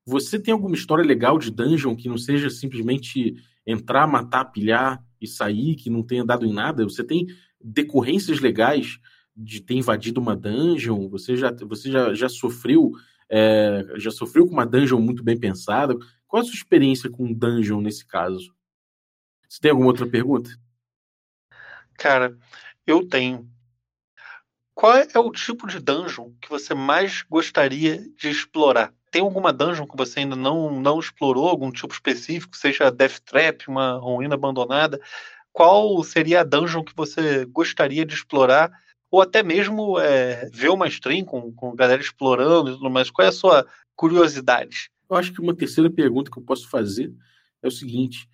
Você 0.05 0.39
tem 0.39 0.53
alguma 0.53 0.75
história 0.75 1.03
legal 1.03 1.37
de 1.37 1.49
dungeon 1.49 1.95
que 1.95 2.09
não 2.09 2.17
seja 2.17 2.49
simplesmente 2.49 3.35
entrar, 3.65 4.05
matar, 4.07 4.45
pilhar 4.45 5.03
e 5.21 5.27
sair, 5.27 5.75
que 5.75 5.89
não 5.89 6.03
tenha 6.03 6.25
dado 6.25 6.45
em 6.45 6.53
nada? 6.53 6.83
Você 6.83 7.03
tem 7.03 7.27
decorrências 7.61 8.39
legais 8.39 8.99
de 9.35 9.61
ter 9.61 9.75
invadido 9.75 10.19
uma 10.19 10.35
dungeon? 10.35 11.07
Você 11.09 11.37
já, 11.37 11.51
você 11.51 11.89
já, 11.89 12.13
já 12.13 12.27
sofreu 12.27 12.91
é, 13.29 13.85
já 13.95 14.11
sofreu 14.11 14.45
com 14.45 14.53
uma 14.53 14.65
dungeon 14.65 14.99
muito 14.99 15.23
bem 15.23 15.39
pensada? 15.39 15.95
Qual 16.27 16.41
a 16.41 16.45
sua 16.45 16.53
experiência 16.53 17.09
com 17.09 17.33
dungeon 17.33 17.81
nesse 17.81 18.05
caso? 18.05 18.53
Você 19.49 19.59
tem 19.59 19.71
alguma 19.71 19.87
outra 19.87 20.07
pergunta? 20.07 20.51
Cara, 21.97 22.37
eu 22.85 23.07
tenho. 23.07 23.49
Qual 24.75 24.93
é 24.95 25.07
o 25.17 25.31
tipo 25.31 25.67
de 25.67 25.79
dungeon 25.79 26.31
que 26.41 26.49
você 26.49 26.73
mais 26.73 27.23
gostaria 27.23 28.07
de 28.15 28.29
explorar? 28.29 28.93
Tem 29.13 29.21
alguma 29.21 29.53
dungeon 29.53 29.85
que 29.85 29.95
você 29.95 30.21
ainda 30.21 30.35
não, 30.35 30.81
não 30.81 30.99
explorou, 30.99 31.47
algum 31.47 31.71
tipo 31.71 31.93
específico, 31.93 32.57
seja 32.57 32.89
Death 32.89 33.19
Trap, 33.23 33.67
uma 33.67 33.99
ruína 33.99 34.33
abandonada? 34.33 34.99
Qual 35.51 36.03
seria 36.03 36.41
a 36.41 36.43
dungeon 36.43 36.83
que 36.83 36.95
você 36.95 37.45
gostaria 37.45 38.03
de 38.03 38.15
explorar 38.15 38.71
ou 39.11 39.21
até 39.21 39.43
mesmo 39.43 39.99
é, 39.99 40.49
ver 40.51 40.69
uma 40.69 40.87
stream 40.87 41.23
com, 41.23 41.53
com 41.53 41.75
galera 41.75 42.01
explorando 42.01 42.71
e 42.71 42.73
tudo 42.73 42.89
mais. 42.89 43.11
Qual 43.11 43.23
é 43.23 43.29
a 43.29 43.31
sua 43.31 43.67
curiosidade? 43.95 44.89
Eu 45.07 45.15
acho 45.15 45.31
que 45.31 45.39
uma 45.39 45.55
terceira 45.55 45.87
pergunta 45.87 46.31
que 46.31 46.39
eu 46.39 46.41
posso 46.41 46.67
fazer 46.67 47.13
é 47.61 47.67
o 47.67 47.71
seguinte: 47.71 48.27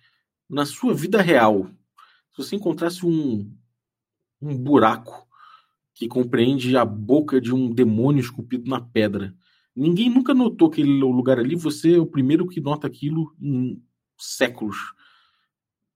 na 0.48 0.64
sua 0.64 0.94
vida 0.94 1.20
real, 1.20 1.66
se 2.30 2.38
você 2.38 2.56
encontrasse 2.56 3.04
um, 3.04 3.54
um 4.40 4.56
buraco 4.56 5.28
que 5.92 6.08
compreende 6.08 6.74
a 6.74 6.84
boca 6.86 7.38
de 7.38 7.54
um 7.54 7.70
demônio 7.70 8.22
esculpido 8.22 8.70
na 8.70 8.80
pedra, 8.80 9.34
ninguém 9.74 10.10
nunca 10.10 10.34
notou 10.34 10.68
aquele 10.68 10.90
lugar 11.00 11.38
ali, 11.38 11.54
você 11.54 11.96
é 11.96 11.98
o 11.98 12.06
primeiro 12.06 12.46
que 12.46 12.60
nota 12.60 12.86
aquilo 12.86 13.34
em 13.40 13.82
séculos. 14.18 14.76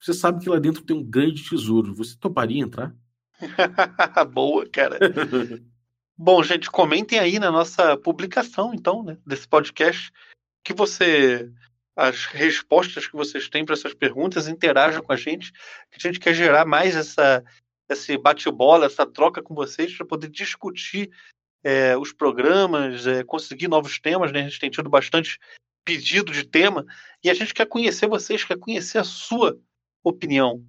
Você 0.00 0.12
sabe 0.12 0.42
que 0.42 0.48
lá 0.48 0.58
dentro 0.58 0.82
tem 0.82 0.96
um 0.96 1.02
grande 1.02 1.42
tesouro. 1.48 1.94
Você 1.94 2.16
toparia 2.18 2.62
entrar? 2.62 2.94
Boa, 4.32 4.68
cara. 4.68 4.98
Bom, 6.16 6.42
gente, 6.42 6.70
comentem 6.70 7.18
aí 7.18 7.38
na 7.38 7.50
nossa 7.50 7.96
publicação, 7.96 8.72
então, 8.74 9.02
né, 9.02 9.18
desse 9.26 9.48
podcast, 9.48 10.12
que 10.62 10.72
você 10.72 11.50
as 11.96 12.26
respostas 12.26 13.06
que 13.06 13.14
vocês 13.14 13.48
têm 13.48 13.64
para 13.64 13.74
essas 13.74 13.94
perguntas, 13.94 14.48
interajam 14.48 15.02
com 15.02 15.12
a 15.12 15.16
gente, 15.16 15.52
que 15.52 15.96
a 15.96 16.00
gente 16.00 16.18
quer 16.18 16.34
gerar 16.34 16.64
mais 16.64 16.96
essa 16.96 17.44
esse 17.88 18.16
bate-bola, 18.16 18.86
essa 18.86 19.04
troca 19.04 19.42
com 19.42 19.54
vocês 19.54 19.94
para 19.94 20.06
poder 20.06 20.28
discutir 20.28 21.10
é, 21.64 21.96
os 21.96 22.12
programas, 22.12 23.06
é, 23.06 23.24
conseguir 23.24 23.68
novos 23.68 23.98
temas, 23.98 24.30
né? 24.30 24.40
A 24.40 24.48
gente 24.48 24.60
tem 24.60 24.70
tido 24.70 24.90
bastante 24.90 25.38
pedido 25.84 26.30
de 26.32 26.44
tema 26.44 26.84
e 27.22 27.30
a 27.30 27.34
gente 27.34 27.54
quer 27.54 27.66
conhecer 27.66 28.06
vocês, 28.06 28.44
quer 28.44 28.58
conhecer 28.58 28.98
a 28.98 29.04
sua 29.04 29.58
opinião. 30.02 30.62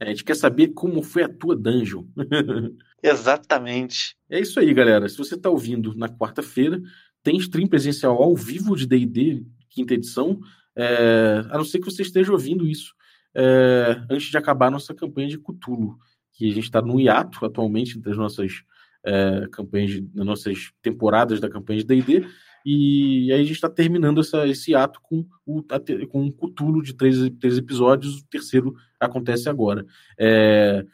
É, 0.00 0.06
a 0.06 0.08
gente 0.08 0.24
quer 0.24 0.36
saber 0.36 0.68
como 0.68 1.02
foi 1.02 1.24
a 1.24 1.28
tua 1.28 1.56
dungeon. 1.56 2.04
Exatamente. 3.02 4.16
É 4.30 4.40
isso 4.40 4.58
aí, 4.60 4.72
galera. 4.72 5.08
Se 5.08 5.18
você 5.18 5.34
está 5.34 5.50
ouvindo 5.50 5.94
na 5.94 6.08
quarta-feira, 6.08 6.80
tem 7.22 7.36
stream 7.38 7.66
presencial 7.68 8.22
ao 8.22 8.36
vivo 8.36 8.76
de 8.76 8.86
D&D, 8.86 9.44
quinta 9.68 9.94
edição, 9.94 10.40
é, 10.76 11.42
a 11.50 11.56
não 11.56 11.64
ser 11.64 11.80
que 11.80 11.86
você 11.86 12.02
esteja 12.02 12.32
ouvindo 12.32 12.66
isso 12.66 12.94
é, 13.36 14.02
antes 14.10 14.30
de 14.30 14.38
acabar 14.38 14.68
a 14.68 14.70
nossa 14.70 14.94
campanha 14.94 15.28
de 15.28 15.38
Cthulhu, 15.38 15.98
que 16.32 16.50
a 16.50 16.54
gente 16.54 16.64
está 16.64 16.80
no 16.80 16.98
hiato 16.98 17.44
atualmente 17.44 17.98
entre 17.98 18.10
as 18.10 18.16
nossas 18.16 18.62
é, 19.06 19.46
campanhas, 19.52 20.02
nas 20.14 20.26
nossas 20.26 20.72
temporadas 20.82 21.40
da 21.40 21.48
campanha 21.48 21.80
de 21.80 21.86
D&D, 21.86 22.26
e 22.68 23.32
aí 23.32 23.40
a 23.40 23.44
gente 23.44 23.52
está 23.52 23.70
terminando 23.70 24.20
essa, 24.20 24.46
esse 24.48 24.74
ato 24.74 25.00
com, 25.00 25.24
o, 25.46 25.62
com 26.08 26.24
um 26.24 26.32
Cthulhu 26.32 26.82
de 26.82 26.94
três, 26.94 27.16
três 27.38 27.56
episódios, 27.56 28.18
o 28.18 28.26
terceiro 28.26 28.74
acontece 28.98 29.48
agora. 29.48 29.86
É, 30.18 30.84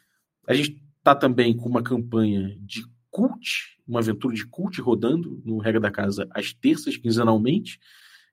a 0.47 0.53
gente 0.53 0.83
está 0.99 1.15
também 1.15 1.57
com 1.57 1.71
uma 1.71 1.83
campanha 1.83 2.55
de 2.61 2.85
cult, 3.11 3.79
uma 3.89 4.01
aventura 4.01 4.35
de 4.35 4.47
cult 4.47 4.79
rodando 4.83 5.43
no 5.47 5.59
Regra 5.59 5.81
da 5.81 5.91
Casa 5.91 6.29
às 6.33 6.53
terças, 6.53 6.99
quinzenalmente, 6.99 7.81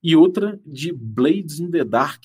e 0.03 0.17
outra 0.17 0.59
de 0.65 0.91
Blades 0.91 1.59
in 1.59 1.71
the 1.71 1.85
Dark, 1.85 2.23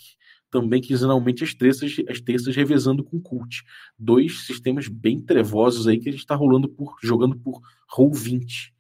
também 0.55 0.81
quinzenalmente 0.81 1.43
às 1.43 1.53
terças, 1.53 1.97
às 2.09 2.21
terças 2.21 2.55
revezando 2.55 3.03
com 3.03 3.21
cult. 3.21 3.65
Dois 3.99 4.47
sistemas 4.47 4.87
bem 4.87 5.21
trevosos 5.21 5.89
aí 5.89 5.99
que 5.99 6.09
a 6.09 6.13
gente 6.13 6.21
está 6.21 6.37
rolando 6.37 6.69
por, 6.69 6.95
jogando 7.03 7.37
por 7.37 7.61
Roll20. 7.93 8.71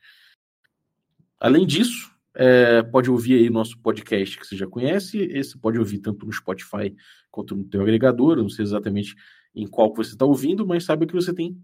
Além 1.40 1.66
disso, 1.66 2.12
é, 2.32 2.80
pode 2.80 3.10
ouvir 3.10 3.40
aí 3.40 3.50
nosso 3.50 3.76
podcast 3.80 4.38
que 4.38 4.46
você 4.46 4.56
já 4.56 4.68
conhece. 4.68 5.18
Esse 5.18 5.58
pode 5.58 5.76
ouvir 5.76 5.98
tanto 5.98 6.24
no 6.24 6.32
Spotify 6.32 6.94
quanto 7.28 7.56
no 7.56 7.64
teu 7.64 7.82
agregador. 7.82 8.36
Não 8.36 8.48
sei 8.48 8.64
exatamente 8.64 9.16
em 9.52 9.66
qual 9.66 9.92
você 9.92 10.12
está 10.12 10.24
ouvindo, 10.24 10.64
mas 10.64 10.84
sabe 10.84 11.08
que 11.08 11.12
você 11.12 11.34
tem 11.34 11.60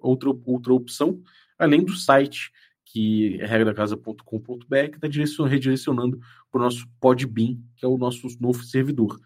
outra, 0.00 0.28
outra 0.44 0.72
opção, 0.72 1.22
além 1.56 1.84
do 1.84 1.94
site, 1.94 2.50
que 2.84 3.40
é 3.40 3.46
regradacasa.com.br, 3.46 4.66
que 4.90 5.06
está 5.06 5.44
redirecionando 5.44 6.18
para 6.50 6.60
o 6.60 6.62
nosso 6.62 6.86
Podbean, 7.00 7.56
que 7.76 7.84
é 7.84 7.88
o 7.88 7.96
nosso 7.96 8.28
novo 8.38 8.62
servidor. 8.62 9.18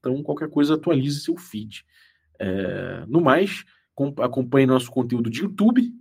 Então, 0.00 0.22
qualquer 0.22 0.48
coisa, 0.48 0.74
atualize 0.74 1.20
seu 1.20 1.36
feed. 1.36 1.84
É, 2.38 3.04
no 3.06 3.20
mais, 3.20 3.64
acompanhe 4.22 4.66
nosso 4.66 4.90
conteúdo 4.90 5.30
de 5.30 5.42
YouTube 5.42 5.92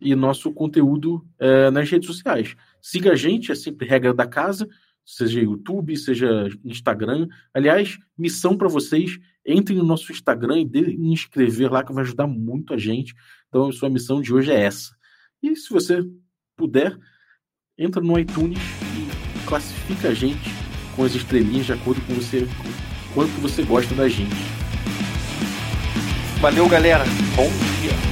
e 0.00 0.14
nosso 0.14 0.52
conteúdo 0.52 1.26
é, 1.38 1.70
nas 1.70 1.90
redes 1.90 2.06
sociais. 2.06 2.54
Siga 2.80 3.12
a 3.12 3.16
gente, 3.16 3.50
é 3.50 3.54
sempre 3.54 3.88
regra 3.88 4.14
da 4.14 4.26
casa, 4.26 4.68
seja 5.04 5.40
YouTube, 5.40 5.96
seja 5.96 6.48
Instagram. 6.64 7.28
Aliás, 7.52 7.98
missão 8.16 8.56
para 8.56 8.68
vocês: 8.68 9.18
entrem 9.44 9.78
no 9.78 9.84
nosso 9.84 10.12
Instagram 10.12 10.60
e 10.60 10.66
dê 10.66 10.92
inscrever 10.92 11.72
lá, 11.72 11.82
que 11.82 11.92
vai 11.92 12.04
ajudar 12.04 12.26
muito 12.26 12.74
a 12.74 12.78
gente. 12.78 13.14
Então, 13.48 13.68
a 13.68 13.72
sua 13.72 13.90
missão 13.90 14.20
de 14.20 14.32
hoje 14.32 14.52
é 14.52 14.60
essa. 14.60 14.94
E 15.42 15.56
se 15.56 15.70
você 15.70 16.02
puder, 16.56 16.96
entra 17.78 18.02
no 18.02 18.18
iTunes 18.18 18.58
e 18.58 19.46
classifica 19.46 20.08
a 20.08 20.14
gente 20.14 20.50
com 20.94 21.04
as 21.04 21.14
estrelinhas 21.14 21.66
de 21.66 21.72
acordo 21.72 22.00
com 22.02 22.14
você 22.14 22.46
quanto 23.14 23.40
você 23.40 23.62
gosta 23.62 23.94
da 23.94 24.08
gente. 24.08 24.36
Valeu, 26.40 26.68
galera. 26.68 27.04
Bom 27.36 27.50
dia. 27.80 28.09